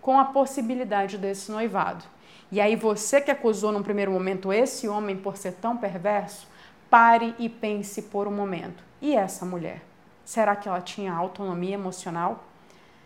com 0.00 0.18
a 0.18 0.26
possibilidade 0.26 1.18
desse 1.18 1.50
noivado. 1.50 2.04
E 2.52 2.60
aí 2.60 2.76
você 2.76 3.20
que 3.20 3.30
acusou 3.30 3.72
num 3.72 3.82
primeiro 3.82 4.12
momento 4.12 4.52
esse 4.52 4.86
homem 4.88 5.16
por 5.16 5.36
ser 5.36 5.52
tão 5.54 5.76
perverso, 5.76 6.46
pare 6.88 7.34
e 7.38 7.48
pense 7.48 8.02
por 8.02 8.28
um 8.28 8.30
momento. 8.30 8.85
E 9.00 9.14
essa 9.14 9.44
mulher? 9.44 9.82
Será 10.24 10.56
que 10.56 10.68
ela 10.68 10.80
tinha 10.80 11.12
autonomia 11.12 11.74
emocional? 11.74 12.44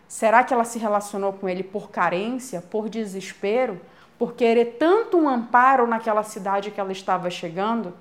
Será 0.09 0.43
que 0.43 0.53
ela 0.53 0.65
se 0.65 0.79
relacionou 0.79 1.33
com 1.33 1.49
ele 1.49 1.63
por 1.63 1.91
carência, 1.91 2.61
por 2.61 2.89
desespero, 2.89 3.81
por 4.19 4.35
querer 4.35 4.77
tanto 4.79 5.17
um 5.17 5.29
amparo 5.29 5.87
naquela 5.87 6.23
cidade 6.23 6.71
que 6.71 6.81
ela 6.81 6.93
estava 6.93 7.31
chegando? 7.31 7.95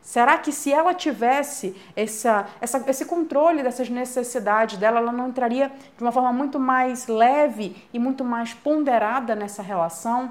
Será 0.00 0.36
que 0.36 0.52
se 0.52 0.72
ela 0.72 0.92
tivesse 0.92 1.74
essa, 1.96 2.46
essa, 2.60 2.84
esse 2.86 3.06
controle 3.06 3.62
dessas 3.62 3.88
necessidades 3.88 4.76
dela, 4.76 4.98
ela 4.98 5.12
não 5.12 5.28
entraria 5.28 5.72
de 5.96 6.02
uma 6.02 6.12
forma 6.12 6.32
muito 6.32 6.60
mais 6.60 7.06
leve 7.06 7.88
e 7.92 7.98
muito 7.98 8.22
mais 8.22 8.52
ponderada 8.52 9.34
nessa 9.34 9.62
relação? 9.62 10.30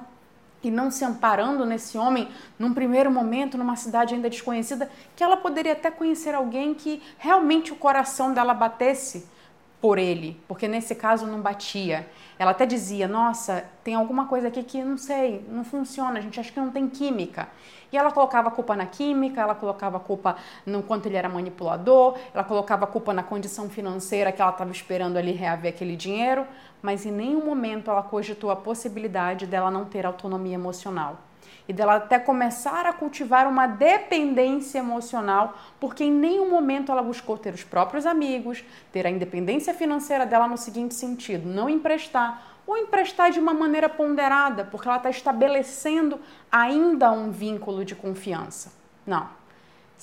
E 0.64 0.72
não 0.72 0.90
se 0.90 1.04
amparando 1.04 1.66
nesse 1.66 1.98
homem 1.98 2.30
num 2.58 2.74
primeiro 2.74 3.12
momento, 3.12 3.58
numa 3.58 3.76
cidade 3.76 4.16
ainda 4.16 4.30
desconhecida, 4.30 4.90
que 5.16 5.24
ela 5.24 5.36
poderia 5.36 5.74
até 5.74 5.92
conhecer 5.92 6.34
alguém 6.34 6.74
que 6.74 7.02
realmente 7.18 7.74
o 7.74 7.76
coração 7.76 8.34
dela 8.34 8.54
batesse 8.54 9.28
por 9.84 9.98
ele, 9.98 10.42
porque 10.48 10.66
nesse 10.66 10.96
caso 10.96 11.28
não 11.28 11.42
batia. 11.42 12.08
Ela 12.40 12.52
até 12.52 12.66
dizia: 12.66 13.06
Nossa, 13.06 13.66
tem 13.84 13.96
alguma 13.96 14.28
coisa 14.28 14.48
aqui 14.48 14.64
que 14.64 14.82
não 14.82 14.98
sei, 14.98 15.46
não 15.50 15.66
funciona, 15.66 16.20
a 16.20 16.22
gente 16.22 16.40
acha 16.40 16.50
que 16.50 16.58
não 16.58 16.72
tem 16.72 16.88
química. 16.88 17.50
E 17.92 17.98
ela 17.98 18.10
colocava 18.10 18.48
a 18.48 18.52
culpa 18.52 18.78
na 18.78 18.86
química, 18.86 19.42
ela 19.42 19.54
colocava 19.54 19.98
a 19.98 20.00
culpa 20.00 20.38
no 20.66 20.84
quanto 20.84 21.08
ele 21.08 21.18
era 21.18 21.28
manipulador, 21.28 22.18
ela 22.34 22.46
colocava 22.46 22.86
a 22.86 22.88
culpa 22.88 23.14
na 23.14 23.24
condição 23.24 23.70
financeira 23.70 24.32
que 24.32 24.42
ela 24.42 24.52
estava 24.52 24.72
esperando 24.72 25.18
ali 25.18 25.34
reaver 25.34 25.74
aquele 25.74 25.98
dinheiro, 25.98 26.48
mas 26.82 27.06
em 27.06 27.12
nenhum 27.12 27.44
momento 27.44 27.92
ela 27.92 28.04
cogitou 28.04 28.52
a 28.52 28.56
possibilidade 28.56 29.46
dela 29.46 29.70
não 29.70 29.84
ter 29.84 30.06
autonomia 30.06 30.56
emocional 30.56 31.18
e 31.68 31.74
dela 31.74 31.96
até 31.96 32.20
começar 32.20 32.86
a 32.86 32.94
cultivar 32.94 33.48
uma 33.48 33.68
dependência 33.68 34.80
emocional, 34.80 35.58
porque 35.80 36.04
em 36.04 36.12
nenhum 36.12 36.50
momento 36.50 36.92
ela 36.92 37.02
buscou 37.02 37.38
ter 37.38 37.54
os 37.54 37.64
próprios 37.64 38.06
amigos, 38.06 38.64
ter 38.92 39.06
a 39.06 39.10
independência 39.10 39.74
financeira 39.74 40.26
dela 40.26 40.48
no 40.48 40.58
seguinte 40.58 40.94
sentido: 40.94 41.48
não 41.48 41.70
emprestar 41.70 42.54
ou 42.66 42.78
emprestar 42.78 43.32
de 43.32 43.40
uma 43.40 43.54
maneira 43.54 43.90
ponderada, 43.90 44.66
porque 44.66 44.88
ela 44.88 44.98
está 44.98 45.10
estabelecendo 45.10 46.20
ainda 46.52 47.12
um 47.12 47.30
vínculo 47.30 47.84
de 47.84 47.96
confiança. 47.96 48.74
Não. 49.06 49.43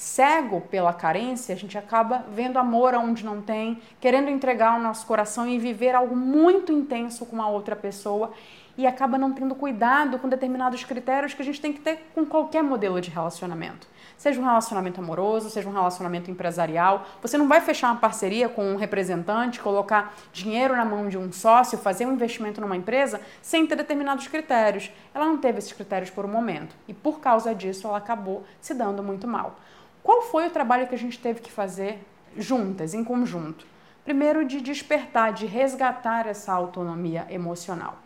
Cego 0.01 0.63
pela 0.63 0.95
carência, 0.95 1.55
a 1.55 1.59
gente 1.59 1.77
acaba 1.77 2.25
vendo 2.33 2.59
amor 2.59 2.95
onde 2.95 3.23
não 3.23 3.43
tem, 3.43 3.83
querendo 4.01 4.31
entregar 4.31 4.79
o 4.79 4.83
nosso 4.83 5.07
coração 5.07 5.47
e 5.47 5.59
viver 5.59 5.95
algo 5.95 6.17
muito 6.17 6.73
intenso 6.73 7.27
com 7.27 7.37
uma 7.37 7.51
outra 7.51 7.77
pessoa 7.77 8.33
e 8.79 8.87
acaba 8.87 9.19
não 9.19 9.31
tendo 9.31 9.55
cuidado 9.55 10.19
com 10.19 10.27
determinados 10.27 10.83
critérios 10.85 11.35
que 11.35 11.43
a 11.43 11.45
gente 11.45 11.61
tem 11.61 11.71
que 11.71 11.81
ter 11.81 12.11
com 12.15 12.25
qualquer 12.25 12.63
modelo 12.63 12.99
de 12.99 13.11
relacionamento. 13.11 13.87
Seja 14.17 14.41
um 14.41 14.45
relacionamento 14.45 15.03
amoroso, 15.03 15.51
seja 15.51 15.69
um 15.69 15.73
relacionamento 15.73 16.31
empresarial. 16.31 17.05
Você 17.21 17.37
não 17.37 17.47
vai 17.47 17.61
fechar 17.61 17.89
uma 17.89 18.01
parceria 18.01 18.49
com 18.49 18.73
um 18.73 18.77
representante, 18.77 19.61
colocar 19.61 20.15
dinheiro 20.33 20.75
na 20.75 20.85
mão 20.87 21.11
de 21.11 21.19
um 21.19 21.31
sócio, 21.31 21.77
fazer 21.77 22.07
um 22.07 22.15
investimento 22.15 22.59
numa 22.59 22.75
empresa 22.77 23.21
sem 23.43 23.67
ter 23.67 23.77
determinados 23.77 24.27
critérios. 24.29 24.91
Ela 25.15 25.27
não 25.27 25.37
teve 25.37 25.59
esses 25.59 25.75
critérios 25.75 26.09
por 26.09 26.25
um 26.25 26.29
momento 26.29 26.75
e 26.89 26.95
por 26.95 27.21
causa 27.21 27.55
disso 27.55 27.87
ela 27.87 27.99
acabou 27.99 28.45
se 28.63 28.73
dando 28.73 29.03
muito 29.03 29.29
mal. 29.29 29.57
Qual 30.03 30.23
foi 30.23 30.47
o 30.47 30.51
trabalho 30.51 30.87
que 30.87 30.95
a 30.95 30.99
gente 30.99 31.19
teve 31.19 31.41
que 31.41 31.53
fazer 31.53 32.05
juntas, 32.37 32.95
em 32.95 33.05
conjunto? 33.05 33.67
Primeiro, 34.05 34.45
de 34.45 34.61
despertar, 34.61 35.33
de 35.33 35.47
resgatar 35.47 36.27
essa 36.27 36.53
autonomia 36.53 37.27
emocional. 37.31 37.99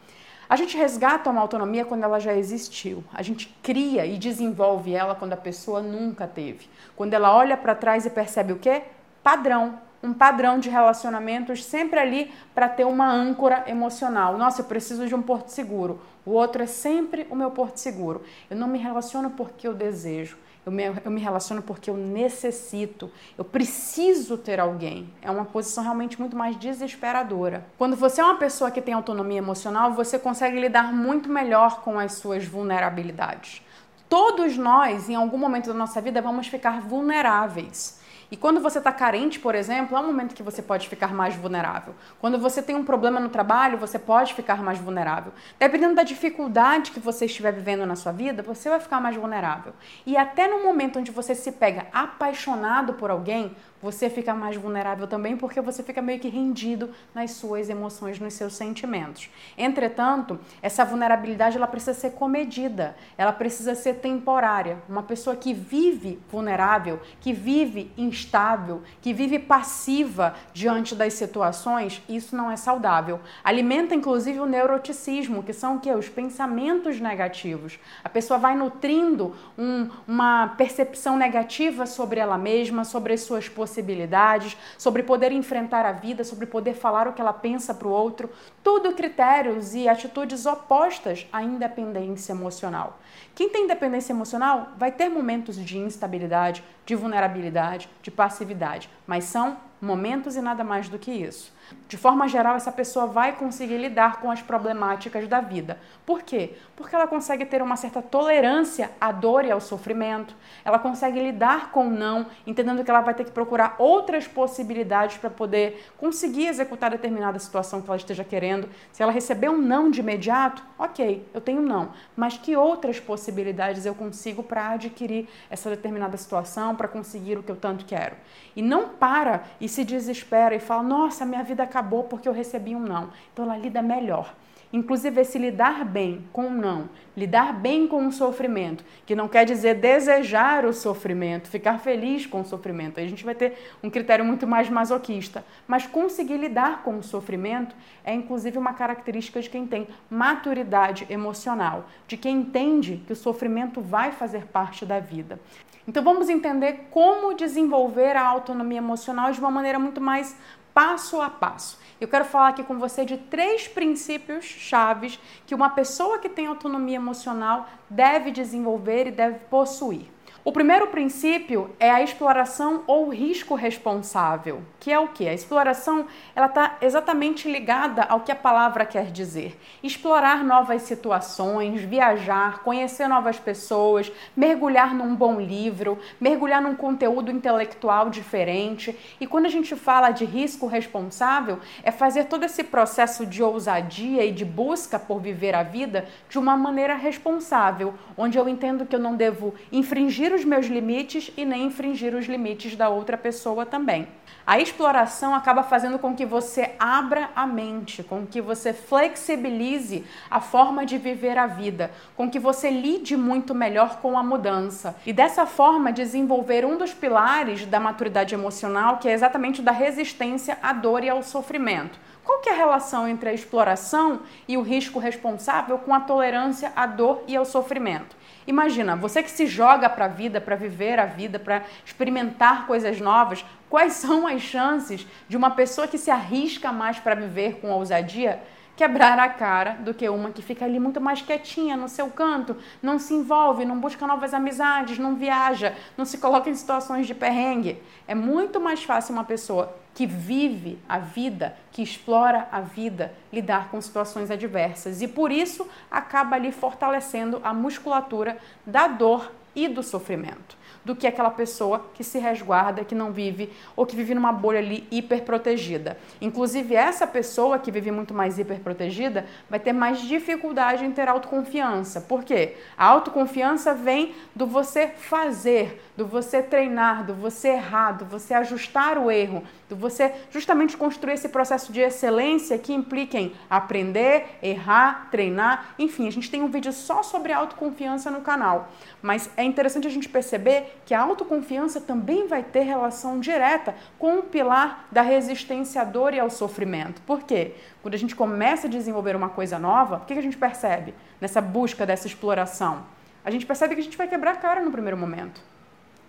A 0.49 0.57
gente 0.57 0.77
resgata 0.77 1.31
uma 1.31 1.41
autonomia 1.41 1.85
quando 1.85 2.03
ela 2.03 2.19
já 2.19 2.35
existiu. 2.35 3.03
A 3.13 3.23
gente 3.23 3.49
cria 3.63 4.05
e 4.05 4.19
desenvolve 4.19 4.93
ela 4.93 5.15
quando 5.15 5.33
a 5.33 5.39
pessoa 5.39 5.81
nunca 5.81 6.27
teve. 6.27 6.69
Quando 6.95 7.15
ela 7.15 7.35
olha 7.35 7.57
para 7.57 7.75
trás 7.75 8.05
e 8.05 8.11
percebe 8.11 8.53
o 8.53 8.59
quê? 8.59 8.83
Padrão. 9.23 9.79
Um 10.03 10.13
padrão 10.13 10.59
de 10.59 10.69
relacionamentos 10.69 11.65
sempre 11.65 11.99
ali 11.99 12.31
para 12.55 12.69
ter 12.69 12.85
uma 12.85 13.11
âncora 13.11 13.65
emocional. 13.67 14.37
Nossa, 14.37 14.61
eu 14.61 14.67
preciso 14.67 15.07
de 15.07 15.15
um 15.15 15.23
porto 15.23 15.49
seguro. 15.49 15.99
O 16.27 16.33
outro 16.33 16.63
é 16.63 16.67
sempre 16.67 17.27
o 17.31 17.35
meu 17.35 17.51
porto 17.51 17.79
seguro. 17.79 18.23
Eu 18.51 18.57
não 18.57 18.69
me 18.69 18.79
relaciono 18.79 19.31
porque 19.31 19.67
eu 19.67 19.73
desejo. 19.73 20.37
Eu 20.64 20.73
me, 20.73 20.85
eu 21.04 21.11
me 21.11 21.21
relaciono 21.21 21.62
porque 21.62 21.90
eu 21.90 21.97
necessito, 21.97 23.11
eu 23.37 23.44
preciso 23.44 24.38
ter 24.38 24.59
alguém. 24.59 25.12
É 25.21 25.30
uma 25.30 25.44
posição 25.44 25.85
realmente 25.85 26.18
muito 26.18 26.35
mais 26.35 26.56
desesperadora. 26.56 27.66
Quando 27.76 27.97
você 27.97 28.21
é 28.21 28.25
uma 28.25 28.38
pessoa 28.38 28.71
que 28.71 28.80
tem 28.80 28.94
autonomia 28.94 29.38
emocional, 29.38 29.92
você 29.92 30.18
consegue 30.18 30.59
lidar 30.59 30.92
muito 30.92 31.28
melhor 31.28 31.83
com 31.83 31.99
as 31.99 32.14
suas 32.14 32.47
vulnerabilidades. 32.47 33.62
Todos 34.09 34.56
nós, 34.56 35.09
em 35.09 35.14
algum 35.14 35.37
momento 35.37 35.66
da 35.66 35.75
nossa 35.75 36.00
vida, 36.00 36.23
vamos 36.23 36.47
ficar 36.47 36.80
vulneráveis. 36.80 38.00
E 38.35 38.37
quando 38.37 38.61
você 38.61 38.79
está 38.79 38.91
carente, 38.91 39.38
por 39.38 39.55
exemplo, 39.55 39.97
é 39.97 40.00
um 40.00 40.09
momento 40.09 40.35
que 40.35 40.43
você 40.43 40.61
pode 40.61 40.88
ficar 40.88 41.14
mais 41.14 41.37
vulnerável. 41.37 41.95
Quando 42.21 42.37
você 42.37 42.61
tem 42.61 42.75
um 42.75 42.83
problema 42.83 43.21
no 43.21 43.29
trabalho, 43.29 43.79
você 43.79 43.97
pode 43.97 44.35
ficar 44.35 44.61
mais 44.61 44.76
vulnerável. 44.76 45.33
Dependendo 45.57 45.95
da 45.95 46.03
dificuldade 46.03 46.91
que 46.91 46.99
você 46.99 47.26
estiver 47.26 47.53
vivendo 47.53 47.87
na 47.87 47.95
sua 47.95 48.11
vida, 48.11 48.43
você 48.43 48.69
vai 48.69 48.81
ficar 48.81 49.00
mais 49.00 49.14
vulnerável. 49.14 49.73
E 50.05 50.17
até 50.17 50.49
no 50.49 50.64
momento 50.64 50.99
onde 50.99 51.12
você 51.12 51.33
se 51.33 51.53
pega 51.53 51.87
apaixonado 51.93 52.95
por 52.95 53.09
alguém, 53.09 53.55
você 53.85 54.09
fica 54.09 54.35
mais 54.35 54.57
vulnerável 54.57 55.07
também 55.07 55.37
porque 55.37 55.61
você 55.61 55.83
fica 55.83 56.00
meio 56.00 56.19
que 56.19 56.29
rendido 56.31 56.91
nas 57.14 57.33
suas 57.33 57.69
emoções, 57.69 58.19
nos 58.19 58.33
seus 58.33 58.55
sentimentos. 58.55 59.29
Entretanto, 59.59 60.41
essa 60.62 60.87
vulnerabilidade 60.87 61.59
ela 61.59 61.67
precisa 61.67 61.93
ser 61.93 62.12
comedida, 62.12 62.97
ela 63.19 63.31
precisa 63.31 63.75
ser 63.75 63.97
temporária. 63.97 64.79
Uma 64.88 65.03
pessoa 65.03 65.37
que 65.37 65.53
vive 65.53 66.19
vulnerável, 66.31 66.99
que 67.21 67.35
vive 67.35 67.93
instável, 68.25 68.83
que 69.00 69.12
vive 69.12 69.38
passiva 69.38 70.35
diante 70.52 70.95
das 70.95 71.14
situações, 71.14 72.02
isso 72.09 72.35
não 72.35 72.50
é 72.50 72.57
saudável. 72.57 73.21
Alimenta 73.43 73.95
inclusive 73.95 74.40
o 74.40 74.47
neuroticismo, 74.47 75.43
que 75.43 75.52
são 75.52 75.76
o 75.76 75.81
que? 75.81 75.90
Os 75.93 76.09
pensamentos 76.09 77.00
negativos. 77.00 77.78
A 78.02 78.09
pessoa 78.09 78.38
vai 78.38 78.57
nutrindo 78.57 79.35
um, 79.59 79.88
uma 80.09 80.49
percepção 80.57 81.16
negativa 81.16 81.87
sobre 81.87 82.19
ela 82.19 82.38
mesma, 82.38 82.85
sobre 82.85 83.12
as 83.12 83.21
suas 83.21 83.49
possibilidades 83.49 84.57
sobre 84.78 85.02
poder 85.02 85.33
enfrentar 85.33 85.85
a 85.85 85.93
vida, 85.93 86.25
sobre 86.25 86.47
poder 86.47 86.75
falar 86.75 87.09
o 87.09 87.12
que 87.12 87.21
ela 87.21 87.33
pensa 87.33 87.75
para 87.75 87.88
o 87.88 87.90
outro, 87.90 88.31
tudo 88.62 88.93
critérios 88.93 89.75
e 89.75 89.88
atitudes 89.88 90.47
opostas 90.47 91.26
à 91.33 91.43
independência 91.43 92.33
emocional. 92.33 92.99
Quem 93.35 93.49
tem 93.49 93.66
dependência 93.66 94.12
emocional 94.12 94.73
vai 94.76 94.93
ter 94.93 95.09
momentos 95.09 95.57
de 95.57 95.78
instabilidade, 95.78 96.62
de 96.87 96.95
vulnerabilidade, 96.95 97.88
de 98.05 98.11
passividade, 98.11 98.89
mas 99.07 99.25
são 99.25 99.57
momentos 99.85 100.35
e 100.37 100.41
nada 100.41 100.64
mais 100.64 100.88
do 100.88 100.99
que 100.99 101.11
isso. 101.11 101.53
De 101.88 101.97
forma 101.97 102.29
geral, 102.29 102.57
essa 102.57 102.73
pessoa 102.73 103.07
vai 103.07 103.33
conseguir 103.33 103.79
lidar 103.79 104.21
com 104.21 104.31
as 104.31 104.43
problemáticas 104.43 105.26
da 105.29 105.41
vida. 105.41 105.79
Por 106.05 106.23
quê? 106.23 106.55
Porque 106.76 106.95
ela 106.95 107.07
consegue 107.07 107.47
ter 107.47 107.62
uma 107.62 107.76
certa 107.76 108.03
tolerância 108.03 108.91
à 109.00 109.11
dor 109.11 109.45
e 109.45 109.50
ao 109.50 109.61
sofrimento, 109.61 110.35
ela 110.64 110.79
consegue 110.79 111.21
lidar 111.21 111.71
com 111.71 111.87
o 111.87 111.91
não, 111.91 112.26
entendendo 112.47 112.85
que 112.85 112.91
ela 112.91 113.00
vai 113.00 113.14
ter 113.14 113.25
que 113.25 113.31
procurar 113.31 113.76
outras 113.79 114.26
possibilidades 114.26 115.17
para 115.17 115.31
poder 115.31 115.91
conseguir 115.97 116.47
executar 116.47 116.91
determinada 116.91 117.38
situação 117.38 117.81
que 117.81 117.88
ela 117.88 117.97
esteja 117.97 118.25
querendo. 118.25 118.69
Se 118.93 119.03
ela 119.03 119.12
receber 119.12 119.49
um 119.49 119.59
não 119.59 119.91
de 119.91 120.00
imediato, 120.00 120.62
ok, 120.79 121.26
eu 121.33 121.41
tenho 121.41 121.61
um 121.61 121.64
não, 121.64 121.93
mas 122.14 122.37
que 122.37 122.57
outras 122.57 123.00
possibilidades 123.00 123.87
eu 123.87 123.95
consigo 123.95 124.43
para 124.43 124.71
adquirir 124.71 125.29
essa 125.49 125.71
determinada 125.71 126.17
situação, 126.17 126.75
para 126.76 126.88
conseguir 126.88 127.38
o 127.38 127.43
que 127.43 127.50
eu 127.50 127.57
tanto 127.57 127.85
quero? 127.85 128.17
E 128.55 128.62
não 128.62 128.88
para 128.88 129.45
e 129.61 129.69
se 129.75 129.85
desespera 129.85 130.54
e 130.54 130.61
fala: 130.61 130.83
nossa, 130.83 131.26
minha 131.26 131.43
vida 131.43 131.62
acabou 131.62 132.04
porque 132.04 132.28
eu 132.28 132.33
recebi 132.33 132.75
um 132.75 132.81
não. 132.81 133.11
Então 133.33 133.45
ela 133.45 133.57
lida 133.57 133.83
melhor. 133.83 134.35
Inclusive, 134.73 135.21
esse 135.21 135.38
lidar 135.38 135.85
bem 135.85 136.25
com 136.33 136.49
o 136.49 136.50
não, 136.50 136.88
lidar 137.16 137.52
bem 137.52 137.87
com 137.87 138.09
o 138.09 138.12
sofrimento, 138.12 138.85
que 139.07 139.14
não 139.14 139.28
quer 139.28 139.45
dizer 139.45 139.75
desejar 139.75 140.64
o 140.64 140.73
sofrimento, 140.73 141.49
ficar 141.49 141.78
feliz 141.78 142.26
com 142.26 142.40
o 142.40 142.45
sofrimento. 142.45 142.99
Aí 142.99 143.07
a 143.07 143.09
gente 143.09 143.25
vai 143.25 143.37
ter 143.37 143.57
um 143.85 143.88
critério 143.88 144.25
muito 144.25 144.49
mais 144.49 144.69
masoquista. 144.69 145.45
Mas 145.69 145.87
conseguir 145.87 146.38
lidar 146.38 146.83
com 146.83 146.99
o 146.99 147.04
sofrimento 147.04 147.76
é, 148.04 148.12
inclusive, 148.12 148.59
uma 148.59 148.75
característica 148.75 149.40
de 149.40 149.49
quem 149.49 149.64
tem 149.64 149.87
maturidade 150.11 151.07
emocional, 151.09 151.88
de 152.09 152.16
quem 152.16 152.38
entende 152.38 153.00
que 153.07 153.12
o 153.12 153.16
sofrimento 153.16 153.81
vai 153.81 154.11
fazer 154.11 154.47
parte 154.47 154.85
da 154.85 154.99
vida. 154.99 155.38
Então, 155.87 156.03
vamos 156.03 156.29
entender 156.29 156.88
como 156.91 157.35
desenvolver 157.35 158.17
a 158.17 158.26
autonomia 158.26 158.79
emocional 158.79 159.31
de 159.33 159.41
uma 159.41 159.50
maneira 159.50 159.79
muito 159.79 160.00
mais 160.00 160.37
passo 160.73 161.21
a 161.21 161.31
passo. 161.31 161.79
Eu 162.00 162.09
quero 162.09 162.25
falar 162.25 162.49
aqui 162.49 162.64
com 162.64 162.79
você 162.79 163.05
de 163.05 163.17
três 163.17 163.69
princípios 163.69 164.45
chaves 164.45 165.21
que 165.47 165.55
uma 165.55 165.71
pessoa 165.71 166.19
que 166.19 166.29
tem 166.29 166.47
autonomia 166.47 166.97
emocional 166.97 167.69
deve 167.88 168.33
desenvolver 168.33 169.07
e 169.07 169.12
deve 169.12 169.38
possuir. 169.45 170.07
O 170.47 170.53
primeiro 170.53 170.89
princípio 170.89 171.71
é 171.81 171.91
a 171.91 172.03
exploração 172.03 172.83
ou 172.87 173.09
risco 173.09 173.55
responsável, 173.55 174.61
que 174.79 174.93
é 174.93 174.99
o 174.99 175.09
que? 175.09 175.27
A 175.27 175.33
exploração 175.33 176.05
ela 176.37 176.49
está 176.49 176.77
exatamente 176.83 177.51
ligada 177.51 178.03
ao 178.03 178.21
que 178.21 178.31
a 178.31 178.37
palavra 178.37 178.85
quer 178.85 179.07
dizer. 179.11 179.59
Explorar 179.83 180.45
novas 180.45 180.83
situações, 180.83 181.81
viajar, 181.81 182.63
conhecer 182.63 183.09
novas 183.09 183.39
pessoas, 183.39 184.13
mergulhar 184.37 184.95
num 184.95 185.15
bom 185.15 185.41
livro, 185.41 185.99
mergulhar 186.21 186.61
num 186.61 186.77
conteúdo 186.77 187.31
intelectual 187.31 188.11
diferente. 188.11 188.95
E 189.19 189.27
quando 189.27 189.47
a 189.47 189.51
gente 189.51 189.75
fala 189.75 190.11
de 190.11 190.27
risco 190.27 190.67
responsável, 190.67 191.59
é 191.83 191.91
fazer 191.91 192.25
todo 192.25 192.45
esse 192.45 192.63
processo 192.63 193.25
de 193.25 193.43
ousadia 193.43 194.23
e 194.27 194.31
de 194.31 194.45
busca 194.45 194.99
por 194.99 195.23
viver 195.23 195.55
a 195.55 195.63
vida 195.63 196.05
de 196.29 196.39
uma 196.39 196.55
maneira 196.55 196.97
responsável, 196.97 197.95
onde 198.15 198.37
eu 198.37 198.47
entendo 198.47 198.85
que 198.85 198.95
eu 198.95 199.01
não 199.01 199.17
devo 199.17 199.55
infringir 199.73 200.34
os 200.35 200.45
meus 200.45 200.67
limites 200.67 201.31
e 201.37 201.45
nem 201.45 201.67
infringir 201.67 202.14
os 202.14 202.26
limites 202.26 202.76
da 202.76 202.88
outra 202.88 203.17
pessoa 203.17 203.64
também. 203.64 204.09
A 204.47 204.59
exploração 204.59 205.35
acaba 205.35 205.62
fazendo 205.62 205.99
com 205.99 206.14
que 206.14 206.26
você 206.26 206.73
abra 206.79 207.31
a 207.35 207.47
mente, 207.47 208.03
com 208.03 208.26
que 208.26 208.43
você 208.43 208.75
flexibilize 208.75 210.05
a 210.31 210.38
forma 210.38 210.85
de 210.85 210.99
viver 210.99 211.38
a 211.38 211.47
vida, 211.47 211.91
com 212.14 212.29
que 212.29 212.38
você 212.38 212.69
lide 212.69 213.17
muito 213.17 213.55
melhor 213.55 214.00
com 214.03 214.19
a 214.19 214.23
mudança 214.23 214.97
e 215.07 215.14
dessa 215.14 215.47
forma 215.47 215.91
desenvolver 215.91 216.64
um 216.64 216.76
dos 216.76 216.93
pilares 216.93 217.64
da 217.64 217.81
maturidade 217.81 218.35
emocional, 218.35 218.99
que 218.99 219.09
é 219.09 219.12
exatamente 219.12 219.61
o 219.61 219.64
da 219.64 219.73
resistência 219.73 220.59
à 220.62 220.75
dor 220.75 221.03
e 221.03 221.09
ao 221.09 221.23
sofrimento. 221.23 221.99
Qual 222.23 222.41
que 222.41 222.49
é 222.49 222.53
a 222.53 222.57
relação 222.57 223.07
entre 223.07 223.29
a 223.29 223.35
exploração 223.35 224.21
e 224.49 224.57
o 224.57 224.62
risco 224.62 224.99
responsável 224.99 225.79
com 225.79 225.95
a 225.95 226.00
tolerância 226.00 226.73
à 226.75 226.87
dor 226.87 227.23
e 227.26 227.37
ao 227.37 227.45
sofrimento? 227.45 228.17
Imagina, 228.47 228.95
você 228.95 229.23
que 229.23 229.31
se 229.31 229.47
joga 229.47 229.89
para 229.89 230.05
a 230.05 230.09
vida, 230.09 230.41
para 230.41 230.57
viver 230.57 230.99
a 230.99 231.07
vida, 231.07 231.39
para 231.39 231.63
experimentar 231.85 232.67
coisas 232.67 233.01
novas, 233.01 233.45
quais 233.71 233.95
são 233.95 234.27
as 234.27 234.43
chances 234.43 235.07
de 235.29 235.37
uma 235.37 235.51
pessoa 235.51 235.89
que 235.89 235.97
se 235.97 236.11
arrisca 236.11 236.71
mais 236.73 236.99
para 236.99 237.15
viver 237.15 237.61
com 237.61 237.71
ousadia 237.71 238.40
quebrar 238.77 239.19
a 239.19 239.29
cara 239.29 239.73
do 239.81 239.95
que 239.95 240.09
uma 240.09 240.31
que 240.31 240.43
fica 240.43 240.65
ali 240.65 240.81
muito 240.81 241.01
mais 241.01 241.23
quietinha 241.23 241.77
no 241.77 241.89
seu 241.89 242.09
canto, 242.09 242.57
não 242.83 242.99
se 242.99 243.15
envolve, 243.15 243.65
não 243.65 243.79
busca 243.79 244.07
novas 244.07 244.35
amizades, 244.35 244.99
não 244.99 245.15
viaja, 245.15 245.75
não 245.97 246.05
se 246.05 246.19
coloca 246.19 246.51
em 246.51 246.55
situações 246.55 247.07
de 247.07 247.15
perrengue. 247.15 247.81
É 248.07 248.15
muito 248.15 248.61
mais 248.61 248.83
fácil 248.83 249.15
uma 249.15 249.25
pessoa 249.25 249.77
que 249.95 250.07
vive 250.07 250.79
a 250.89 250.99
vida, 250.99 251.57
que 251.71 251.83
explora 251.83 252.49
a 252.51 252.61
vida, 252.61 253.15
lidar 253.33 253.71
com 253.71 253.81
situações 253.81 254.31
adversas 254.31 255.01
e 255.01 255.07
por 255.07 255.31
isso 255.31 255.69
acaba 255.89 256.35
ali 256.35 256.51
fortalecendo 256.51 257.41
a 257.45 257.55
musculatura 257.55 258.37
da 258.67 258.89
dor 258.89 259.31
e 259.55 259.69
do 259.69 259.85
sofrimento 259.85 260.63
do 260.85 260.94
que 260.94 261.07
aquela 261.07 261.31
pessoa 261.31 261.87
que 261.94 262.05
se 262.05 262.18
resguarda, 262.18 262.85
que 262.85 262.94
não 262.94 263.12
vive 263.12 263.53
ou 263.75 263.87
que 263.87 263.97
vive 263.97 264.14
numa 264.14 264.33
bolha 264.33 264.59
ali 264.59 264.87
hiperprotegida. 264.90 265.97
Inclusive, 266.20 266.75
essa 266.75 267.07
pessoa 267.07 267.59
que 267.59 267.70
vive 267.70 267.90
muito 267.90 268.12
mais 268.12 268.38
hiperprotegida 268.38 269.27
vai 269.49 269.59
ter 269.59 269.73
mais 269.73 270.01
dificuldade 270.03 270.85
em 270.85 270.92
ter 270.92 271.09
autoconfiança. 271.09 272.01
Por 272.01 272.25
quê? 272.25 272.57
A 272.77 272.87
autoconfiança 272.87 273.75
vem 273.75 274.14
do 274.35 274.47
você 274.47 274.88
fazer, 274.88 275.83
do 275.97 276.07
você 276.07 276.42
treinar, 276.42 277.05
do 277.05 277.14
você 277.14 277.49
errar, 277.49 277.92
do 277.92 278.05
você 278.05 278.35
ajustar 278.35 278.99
o 278.99 279.11
erro, 279.11 279.42
você 279.77 280.13
justamente 280.31 280.77
construir 280.77 281.15
esse 281.15 281.29
processo 281.29 281.73
de 281.73 281.81
excelência 281.81 282.59
que 282.59 282.73
implica 282.73 283.19
em 283.19 283.33
aprender, 283.49 284.39
errar, 284.43 285.09
treinar. 285.11 285.75
Enfim, 285.79 286.07
a 286.07 286.11
gente 286.11 286.31
tem 286.31 286.43
um 286.43 286.49
vídeo 286.49 286.73
só 286.73 287.03
sobre 287.03 287.33
autoconfiança 287.33 288.11
no 288.11 288.21
canal. 288.21 288.69
Mas 289.03 289.31
é 289.37 289.45
interessante 289.45 289.87
a 289.87 289.91
gente 289.91 290.09
perceber 290.09 290.81
que 290.85 290.95
a 290.95 291.01
autoconfiança 291.01 291.81
também 291.81 292.27
vai 292.27 292.43
ter 292.43 292.63
relação 292.63 293.21
direta 293.21 293.75
com 293.99 294.19
o 294.19 294.23
pilar 294.23 294.87
da 294.91 295.03
resistência 295.03 295.83
à 295.83 295.85
dor 295.85 296.15
e 296.15 296.21
ao 296.21 296.31
sofrimento. 296.31 297.01
Por 297.03 297.23
quê? 297.23 297.55
Quando 297.83 297.95
a 297.95 297.99
gente 297.99 298.15
começa 298.17 298.67
a 298.67 298.71
desenvolver 298.71 299.17
uma 299.17 299.29
coisa 299.29 299.59
nova, 299.59 299.97
o 299.97 300.01
que 300.01 300.15
a 300.15 300.23
gente 300.23 300.37
percebe 300.37 300.95
nessa 301.21 301.41
busca 301.41 301.85
dessa 301.87 302.07
exploração? 302.07 302.87
A 303.25 303.31
gente 303.31 303.47
percebe 303.47 303.75
que 303.75 303.81
a 303.81 303.85
gente 303.85 303.97
vai 303.97 304.07
quebrar 304.07 304.33
a 304.33 304.37
cara 304.37 304.61
no 304.61 304.71
primeiro 304.71 304.97
momento 304.97 305.54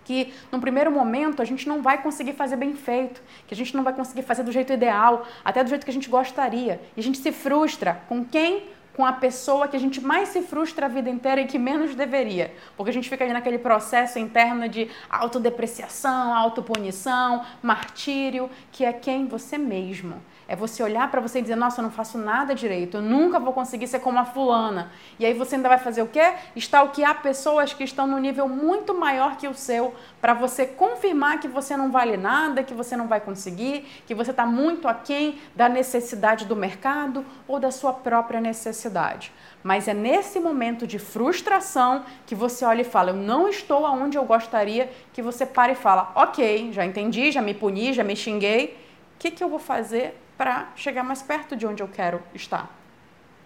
que 0.06 0.32
no 0.52 0.60
primeiro 0.60 0.90
momento 0.90 1.42
a 1.42 1.44
gente 1.44 1.68
não 1.68 1.82
vai 1.82 2.00
conseguir 2.00 2.32
fazer 2.32 2.54
bem 2.54 2.74
feito, 2.74 3.20
que 3.46 3.52
a 3.52 3.56
gente 3.56 3.74
não 3.74 3.82
vai 3.82 3.92
conseguir 3.92 4.22
fazer 4.22 4.44
do 4.44 4.52
jeito 4.52 4.72
ideal, 4.72 5.26
até 5.44 5.64
do 5.64 5.68
jeito 5.68 5.84
que 5.84 5.90
a 5.90 5.92
gente 5.92 6.08
gostaria. 6.08 6.80
E 6.96 7.00
a 7.00 7.02
gente 7.02 7.18
se 7.18 7.32
frustra 7.32 8.00
com 8.08 8.24
quem? 8.24 8.68
Com 8.94 9.04
a 9.04 9.12
pessoa 9.12 9.66
que 9.66 9.76
a 9.76 9.80
gente 9.80 10.00
mais 10.00 10.28
se 10.28 10.42
frustra 10.42 10.86
a 10.86 10.88
vida 10.88 11.10
inteira 11.10 11.40
e 11.40 11.46
que 11.46 11.58
menos 11.58 11.96
deveria. 11.96 12.54
Porque 12.76 12.90
a 12.90 12.92
gente 12.92 13.10
fica 13.10 13.24
ali 13.24 13.32
naquele 13.32 13.58
processo 13.58 14.16
interno 14.16 14.68
de 14.68 14.88
autodepreciação, 15.10 16.32
autopunição, 16.32 17.44
martírio, 17.60 18.48
que 18.70 18.84
é 18.84 18.92
quem? 18.92 19.26
Você 19.26 19.58
mesmo. 19.58 20.22
É 20.48 20.54
você 20.54 20.80
olhar 20.80 21.10
para 21.10 21.20
você 21.20 21.40
e 21.40 21.42
dizer: 21.42 21.56
Nossa, 21.56 21.80
eu 21.80 21.82
não 21.82 21.90
faço 21.90 22.16
nada 22.16 22.54
direito, 22.54 22.98
eu 22.98 23.02
nunca 23.02 23.40
vou 23.40 23.52
conseguir 23.52 23.88
ser 23.88 23.98
como 23.98 24.18
a 24.18 24.24
fulana. 24.24 24.92
E 25.18 25.26
aí 25.26 25.34
você 25.34 25.56
ainda 25.56 25.68
vai 25.68 25.78
fazer 25.78 26.02
o 26.02 26.06
quê? 26.06 26.34
Stalkear 26.54 27.20
pessoas 27.20 27.72
que 27.72 27.82
estão 27.82 28.06
no 28.06 28.16
nível 28.18 28.48
muito 28.48 28.94
maior 28.94 29.36
que 29.36 29.48
o 29.48 29.54
seu, 29.54 29.92
para 30.20 30.34
você 30.34 30.64
confirmar 30.64 31.40
que 31.40 31.48
você 31.48 31.76
não 31.76 31.90
vale 31.90 32.16
nada, 32.16 32.62
que 32.62 32.74
você 32.74 32.96
não 32.96 33.08
vai 33.08 33.20
conseguir, 33.20 33.86
que 34.06 34.14
você 34.14 34.30
está 34.30 34.46
muito 34.46 34.86
aquém 34.86 35.40
da 35.54 35.68
necessidade 35.68 36.44
do 36.44 36.54
mercado 36.54 37.24
ou 37.48 37.58
da 37.58 37.72
sua 37.72 37.92
própria 37.92 38.40
necessidade. 38.40 39.32
Mas 39.64 39.88
é 39.88 39.94
nesse 39.94 40.38
momento 40.38 40.86
de 40.86 41.00
frustração 41.00 42.04
que 42.24 42.36
você 42.36 42.64
olha 42.64 42.82
e 42.82 42.84
fala: 42.84 43.10
Eu 43.10 43.16
não 43.16 43.48
estou 43.48 43.84
aonde 43.84 44.16
eu 44.16 44.24
gostaria, 44.24 44.92
que 45.12 45.20
você 45.20 45.44
para 45.44 45.72
e 45.72 45.74
fala: 45.74 46.12
Ok, 46.14 46.72
já 46.72 46.86
entendi, 46.86 47.32
já 47.32 47.42
me 47.42 47.52
puni, 47.52 47.92
já 47.92 48.04
me 48.04 48.14
xinguei. 48.14 48.78
O 49.16 49.18
que, 49.18 49.32
que 49.32 49.42
eu 49.42 49.48
vou 49.48 49.58
fazer 49.58 50.22
para 50.36 50.68
chegar 50.76 51.02
mais 51.02 51.22
perto 51.22 51.56
de 51.56 51.66
onde 51.66 51.82
eu 51.82 51.88
quero 51.88 52.22
estar. 52.34 52.70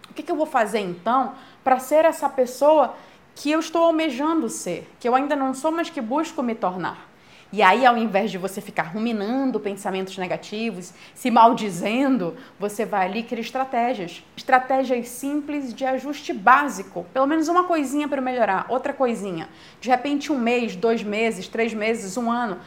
O 0.09 0.13
que, 0.13 0.23
que 0.23 0.31
eu 0.31 0.35
vou 0.35 0.45
fazer 0.45 0.79
então 0.79 1.33
para 1.63 1.79
ser 1.79 2.05
essa 2.05 2.27
pessoa 2.27 2.95
que 3.33 3.49
eu 3.49 3.59
estou 3.59 3.83
almejando 3.83 4.49
ser, 4.49 4.89
que 4.99 5.07
eu 5.07 5.15
ainda 5.15 5.35
não 5.35 5.53
sou, 5.53 5.71
mas 5.71 5.89
que 5.89 6.01
busco 6.01 6.43
me 6.43 6.53
tornar? 6.53 7.11
E 7.53 7.61
aí, 7.61 7.85
ao 7.85 7.97
invés 7.97 8.31
de 8.31 8.37
você 8.37 8.61
ficar 8.61 8.83
ruminando 8.83 9.59
pensamentos 9.59 10.17
negativos, 10.17 10.93
se 11.13 11.29
maldizendo, 11.29 12.37
você 12.57 12.85
vai 12.85 13.05
ali 13.05 13.23
criar 13.23 13.41
estratégias. 13.41 14.23
Estratégias 14.37 15.09
simples 15.09 15.73
de 15.73 15.83
ajuste 15.83 16.31
básico. 16.31 17.05
Pelo 17.13 17.27
menos 17.27 17.49
uma 17.49 17.65
coisinha 17.65 18.07
para 18.07 18.21
melhorar, 18.21 18.67
outra 18.69 18.93
coisinha. 18.93 19.49
De 19.81 19.89
repente, 19.89 20.31
um 20.31 20.39
mês, 20.39 20.77
dois 20.77 21.03
meses, 21.03 21.49
três 21.49 21.73
meses, 21.73 22.15
um 22.15 22.31
ano 22.31 22.57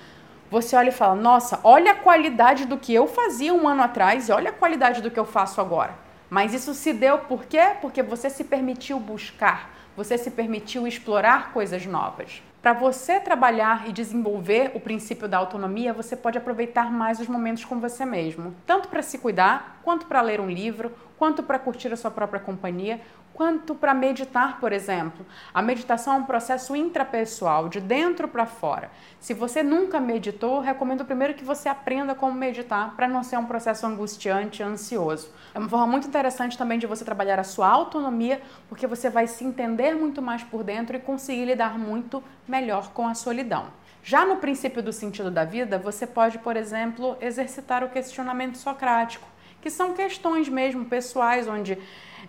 você 0.54 0.76
olha 0.76 0.90
e 0.90 0.92
fala: 0.92 1.16
nossa, 1.16 1.58
olha 1.64 1.92
a 1.92 1.96
qualidade 1.96 2.64
do 2.64 2.78
que 2.78 2.94
eu 2.94 3.08
fazia 3.08 3.52
um 3.52 3.66
ano 3.66 3.82
atrás 3.82 4.28
e 4.28 4.32
olha 4.32 4.50
a 4.50 4.52
qualidade 4.52 5.02
do 5.02 5.10
que 5.10 5.18
eu 5.18 5.24
faço 5.24 5.60
agora. 5.60 5.94
Mas 6.30 6.54
isso 6.54 6.72
se 6.74 6.92
deu 6.92 7.18
por 7.18 7.44
quê? 7.44 7.72
Porque 7.80 8.02
você 8.02 8.30
se 8.30 8.44
permitiu 8.44 9.00
buscar, 9.00 9.70
você 9.96 10.16
se 10.16 10.30
permitiu 10.30 10.86
explorar 10.86 11.52
coisas 11.52 11.84
novas. 11.84 12.40
Para 12.62 12.72
você 12.72 13.20
trabalhar 13.20 13.88
e 13.88 13.92
desenvolver 13.92 14.70
o 14.74 14.80
princípio 14.80 15.28
da 15.28 15.36
autonomia, 15.36 15.92
você 15.92 16.16
pode 16.16 16.38
aproveitar 16.38 16.90
mais 16.90 17.20
os 17.20 17.26
momentos 17.26 17.64
com 17.64 17.78
você 17.78 18.06
mesmo, 18.06 18.54
tanto 18.64 18.88
para 18.88 19.02
se 19.02 19.18
cuidar, 19.18 19.80
quanto 19.82 20.06
para 20.06 20.22
ler 20.22 20.40
um 20.40 20.48
livro, 20.48 20.92
quanto 21.18 21.42
para 21.42 21.58
curtir 21.58 21.92
a 21.92 21.96
sua 21.96 22.10
própria 22.10 22.40
companhia, 22.40 23.00
quanto 23.34 23.74
para 23.74 23.92
meditar, 23.92 24.60
por 24.60 24.72
exemplo. 24.72 25.26
A 25.52 25.60
meditação 25.60 26.14
é 26.14 26.16
um 26.16 26.24
processo 26.24 26.74
intrapessoal, 26.74 27.68
de 27.68 27.80
dentro 27.80 28.28
para 28.28 28.46
fora. 28.46 28.90
Se 29.20 29.34
você 29.34 29.62
nunca 29.62 30.00
meditou, 30.00 30.60
recomendo 30.60 31.04
primeiro 31.04 31.34
que 31.34 31.44
você 31.44 31.68
aprenda 31.68 32.14
como 32.14 32.32
meditar, 32.32 32.94
para 32.94 33.08
não 33.08 33.24
ser 33.24 33.36
um 33.36 33.44
processo 33.44 33.86
angustiante 33.86 34.62
ansioso. 34.62 35.30
É 35.52 35.58
uma 35.58 35.68
forma 35.68 35.88
muito 35.88 36.06
interessante 36.06 36.56
também 36.56 36.78
de 36.78 36.86
você 36.86 37.04
trabalhar 37.04 37.40
a 37.40 37.44
sua 37.44 37.68
autonomia, 37.68 38.40
porque 38.68 38.86
você 38.86 39.10
vai 39.10 39.26
se 39.26 39.44
entender 39.44 39.94
muito 39.94 40.22
mais 40.22 40.42
por 40.44 40.62
dentro 40.62 40.96
e 40.96 41.00
conseguir 41.00 41.44
lidar 41.44 41.76
muito 41.78 42.22
melhor 42.46 42.92
com 42.92 43.06
a 43.06 43.14
solidão. 43.14 43.66
Já 44.02 44.24
no 44.24 44.36
princípio 44.36 44.82
do 44.82 44.92
sentido 44.92 45.30
da 45.30 45.44
vida, 45.44 45.78
você 45.78 46.06
pode, 46.06 46.38
por 46.38 46.56
exemplo, 46.56 47.16
exercitar 47.20 47.82
o 47.82 47.88
questionamento 47.88 48.58
socrático, 48.58 49.26
que 49.62 49.70
são 49.70 49.94
questões 49.94 50.46
mesmo 50.46 50.84
pessoais, 50.84 51.48
onde 51.48 51.78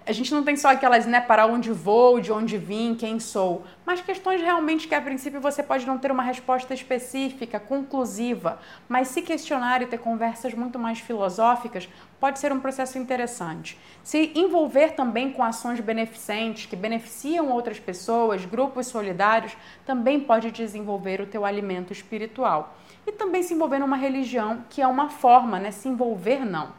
a 0.05 0.11
gente 0.11 0.33
não 0.33 0.43
tem 0.43 0.55
só 0.55 0.69
aquelas, 0.69 1.05
né, 1.05 1.21
para 1.21 1.45
onde 1.45 1.71
vou, 1.71 2.19
de 2.19 2.31
onde 2.31 2.57
vim, 2.57 2.95
quem 2.95 3.19
sou, 3.19 3.63
mas 3.85 4.01
questões 4.01 4.41
realmente 4.41 4.87
que 4.87 4.95
a 4.95 5.01
princípio 5.01 5.39
você 5.39 5.61
pode 5.61 5.85
não 5.85 5.97
ter 5.97 6.11
uma 6.11 6.23
resposta 6.23 6.73
específica, 6.73 7.59
conclusiva, 7.59 8.59
mas 8.87 9.09
se 9.09 9.21
questionar 9.21 9.81
e 9.81 9.85
ter 9.85 9.97
conversas 9.97 10.53
muito 10.53 10.79
mais 10.79 10.99
filosóficas 10.99 11.89
pode 12.19 12.39
ser 12.39 12.51
um 12.51 12.59
processo 12.59 12.97
interessante. 12.97 13.77
Se 14.03 14.31
envolver 14.35 14.91
também 14.93 15.31
com 15.31 15.43
ações 15.43 15.79
beneficentes 15.79 16.65
que 16.65 16.75
beneficiam 16.75 17.49
outras 17.51 17.79
pessoas, 17.79 18.45
grupos 18.45 18.87
solidários, 18.87 19.55
também 19.85 20.19
pode 20.19 20.51
desenvolver 20.51 21.21
o 21.21 21.27
teu 21.27 21.45
alimento 21.45 21.91
espiritual. 21.91 22.77
E 23.05 23.11
também 23.11 23.43
se 23.43 23.53
envolver 23.53 23.77
numa 23.77 23.97
religião, 23.97 24.63
que 24.69 24.81
é 24.81 24.87
uma 24.87 25.09
forma, 25.09 25.59
né, 25.59 25.69
se 25.69 25.87
envolver 25.87 26.43
não 26.43 26.73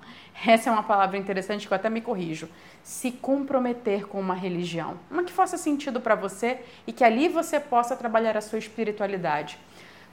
essa 0.45 0.69
é 0.69 0.73
uma 0.73 0.83
palavra 0.83 1.17
interessante 1.17 1.67
que 1.67 1.73
eu 1.73 1.77
até 1.77 1.89
me 1.89 2.01
corrijo. 2.01 2.49
Se 2.83 3.13
comprometer 3.13 4.07
com 4.07 4.21
uma 4.21 4.35
religião. 4.35 4.99
Uma 5.11 5.25
que 5.25 5.33
faça 5.33 5.57
sentido 5.57 6.01
para 6.01 6.15
você 6.15 6.61
e 6.87 6.93
que 6.93 7.05
ali 7.05 7.29
você 7.29 7.59
possa 7.61 7.97
trabalhar 7.97 8.37
a 8.37 8.41
sua 8.41 8.59
espiritualidade. 8.59 9.59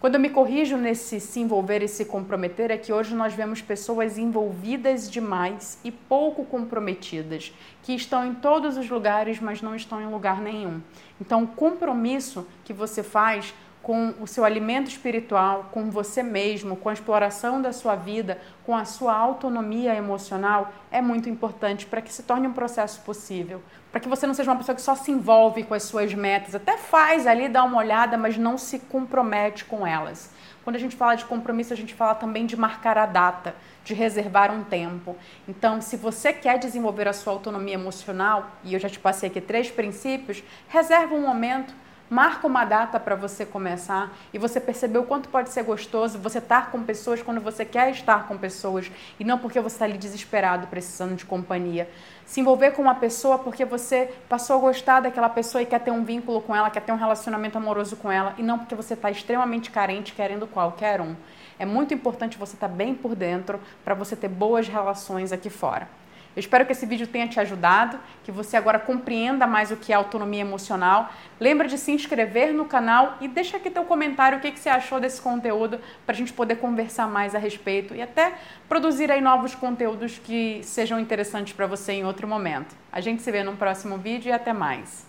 Quando 0.04 0.16
eu 0.16 0.20
me 0.20 0.30
corrijo 0.30 0.76
nesse 0.76 1.18
se 1.22 1.40
envolver 1.40 1.82
e 1.82 1.88
se 1.88 2.04
comprometer, 2.04 2.70
é 2.72 2.78
que 2.78 2.92
hoje 2.92 3.16
nós 3.16 3.34
vemos 3.34 3.62
pessoas 3.62 4.18
envolvidas 4.18 5.10
demais 5.10 5.80
e 5.82 5.92
pouco 5.92 6.44
comprometidas, 6.44 7.54
que 7.84 7.96
estão 7.96 8.28
em 8.28 8.34
todos 8.34 8.76
os 8.76 8.90
lugares, 8.90 9.40
mas 9.40 9.62
não 9.62 9.74
estão 9.74 10.02
em 10.02 10.08
lugar 10.08 10.42
nenhum. 10.42 10.82
Então, 11.22 11.44
o 11.44 11.48
compromisso 11.48 12.46
que 12.66 12.74
você 12.74 13.02
faz 13.02 13.54
com 13.84 14.14
o 14.22 14.26
seu 14.26 14.46
alimento 14.46 14.88
espiritual, 14.88 15.70
com 15.70 15.92
você 15.92 16.24
mesmo, 16.24 16.78
com 16.78 16.88
a 16.88 16.94
exploração 16.94 17.62
da 17.62 17.74
sua 17.74 17.96
vida, 17.96 18.40
com 18.66 18.74
a 18.74 18.86
sua 18.86 19.14
autonomia 19.14 19.94
emocional, 19.94 20.72
é 20.90 21.02
muito 21.02 21.28
importante 21.28 21.86
para 21.86 22.02
que 22.02 22.12
se 22.12 22.24
torne 22.24 22.48
um 22.48 22.54
processo 22.54 23.02
possível. 23.02 23.62
Para 23.92 24.00
que 24.00 24.08
você 24.08 24.26
não 24.26 24.34
seja 24.34 24.50
uma 24.50 24.58
pessoa 24.58 24.74
que 24.74 24.82
só 24.82 24.96
se 24.96 25.12
envolve 25.12 25.64
com 25.64 25.74
as 25.74 25.84
suas 25.84 26.14
metas, 26.14 26.56
até 26.56 26.78
faz 26.78 27.28
ali, 27.28 27.50
dá 27.50 27.62
uma 27.66 27.78
olhada, 27.78 28.18
mas 28.18 28.38
não 28.38 28.58
se 28.58 28.80
compromete 28.80 29.66
com 29.66 29.86
elas. 29.86 30.32
Quando 30.64 30.78
a 30.78 30.80
gente 30.80 30.96
fala 30.96 31.16
de 31.16 31.26
compromisso, 31.26 31.74
a 31.74 31.76
gente 31.76 31.94
fala 31.94 32.16
também 32.16 32.46
de 32.46 32.56
marcar 32.56 32.98
a 32.98 33.06
data, 33.06 33.54
de 33.84 33.94
reservar 33.94 34.50
um 34.50 34.64
tempo. 34.64 35.18
Então, 35.46 35.82
se 35.82 35.98
você 35.98 36.32
quer 36.32 36.58
desenvolver 36.58 37.06
a 37.10 37.14
sua 37.14 37.34
autonomia 37.34 37.74
emocional, 37.74 38.50
e 38.64 38.74
eu 38.74 38.80
já 38.80 38.88
te 38.88 38.98
passei 38.98 39.28
aqui 39.28 39.42
três 39.42 39.70
princípios, 39.70 40.42
reserva 40.70 41.14
um 41.14 41.22
momento 41.22 41.76
Marca 42.14 42.46
uma 42.46 42.64
data 42.64 43.00
para 43.00 43.16
você 43.16 43.44
começar 43.44 44.16
e 44.32 44.38
você 44.38 44.60
perceber 44.60 45.00
o 45.00 45.04
quanto 45.04 45.30
pode 45.30 45.50
ser 45.50 45.64
gostoso 45.64 46.20
você 46.20 46.38
estar 46.38 46.70
com 46.70 46.84
pessoas 46.84 47.24
quando 47.24 47.42
você 47.42 47.66
quer 47.66 47.90
estar 47.90 48.28
com 48.28 48.38
pessoas 48.38 48.92
e 49.20 49.24
não 49.24 49.40
porque 49.40 49.60
você 49.60 49.78
está 49.78 49.86
ali 49.86 49.98
desesperado, 49.98 50.68
precisando 50.68 51.16
de 51.16 51.26
companhia. 51.26 51.90
Se 52.24 52.40
envolver 52.40 52.70
com 52.74 52.84
uma 52.84 52.94
pessoa 52.94 53.40
porque 53.40 53.66
você 53.66 54.14
passou 54.30 54.58
a 54.58 54.60
gostar 54.60 55.00
daquela 55.00 55.28
pessoa 55.28 55.64
e 55.64 55.66
quer 55.66 55.80
ter 55.80 55.90
um 55.90 56.04
vínculo 56.04 56.40
com 56.40 56.56
ela, 56.56 56.70
quer 56.70 56.82
ter 56.82 56.92
um 56.92 56.98
relacionamento 56.98 57.58
amoroso 57.58 57.96
com 57.96 58.12
ela 58.12 58.36
e 58.38 58.44
não 58.44 58.60
porque 58.60 58.76
você 58.76 58.94
está 58.94 59.10
extremamente 59.10 59.72
carente 59.72 60.14
querendo 60.14 60.46
qualquer 60.46 61.02
um. 61.02 61.16
É 61.58 61.66
muito 61.66 61.96
importante 61.96 62.38
você 62.38 62.54
estar 62.54 62.70
tá 62.70 62.76
bem 62.76 62.94
por 62.94 63.16
dentro 63.16 63.60
para 63.84 63.96
você 63.96 64.16
ter 64.16 64.28
boas 64.28 64.68
relações 64.68 65.32
aqui 65.32 65.50
fora. 65.50 65.88
Eu 66.36 66.40
espero 66.40 66.66
que 66.66 66.72
esse 66.72 66.86
vídeo 66.86 67.08
tenha 67.08 67.28
te 67.28 67.40
ajudado, 67.40 68.00
que 68.24 68.32
você 68.32 68.58
agora 68.58 68.80
compreenda 68.80 69.48
mais 69.48 69.72
o 69.72 69.78
que 69.78 69.94
é 69.94 69.96
autonomia 69.96 70.42
emocional. 70.42 71.12
Lembra 71.40 71.68
de 71.68 71.78
se 71.78 71.92
inscrever 71.92 72.54
no 72.54 72.66
canal 72.66 73.18
e 73.22 73.28
deixa 73.28 73.58
aqui 73.58 73.70
teu 73.70 73.84
comentário 73.84 74.38
o 74.38 74.42
que, 74.42 74.52
que 74.52 74.60
você 74.60 74.70
achou 74.70 75.00
desse 75.00 75.22
conteúdo 75.22 75.80
para 76.06 76.14
a 76.14 76.18
gente 76.18 76.34
poder 76.34 76.56
conversar 76.58 77.08
mais 77.08 77.36
a 77.36 77.40
respeito 77.40 77.96
e 77.96 78.02
até 78.02 78.34
produzir 78.68 79.12
aí 79.12 79.22
novos 79.22 79.56
conteúdos 79.56 80.20
que 80.20 80.62
sejam 80.64 81.00
interessantes 81.00 81.54
para 81.54 81.68
você 81.68 81.94
em 81.94 82.06
outro 82.06 82.28
momento. 82.28 82.76
A 82.92 83.00
gente 83.00 83.22
se 83.22 83.32
vê 83.32 83.44
no 83.44 83.56
próximo 83.56 83.98
vídeo 83.98 84.30
e 84.30 84.32
até 84.32 84.54
mais. 84.54 85.02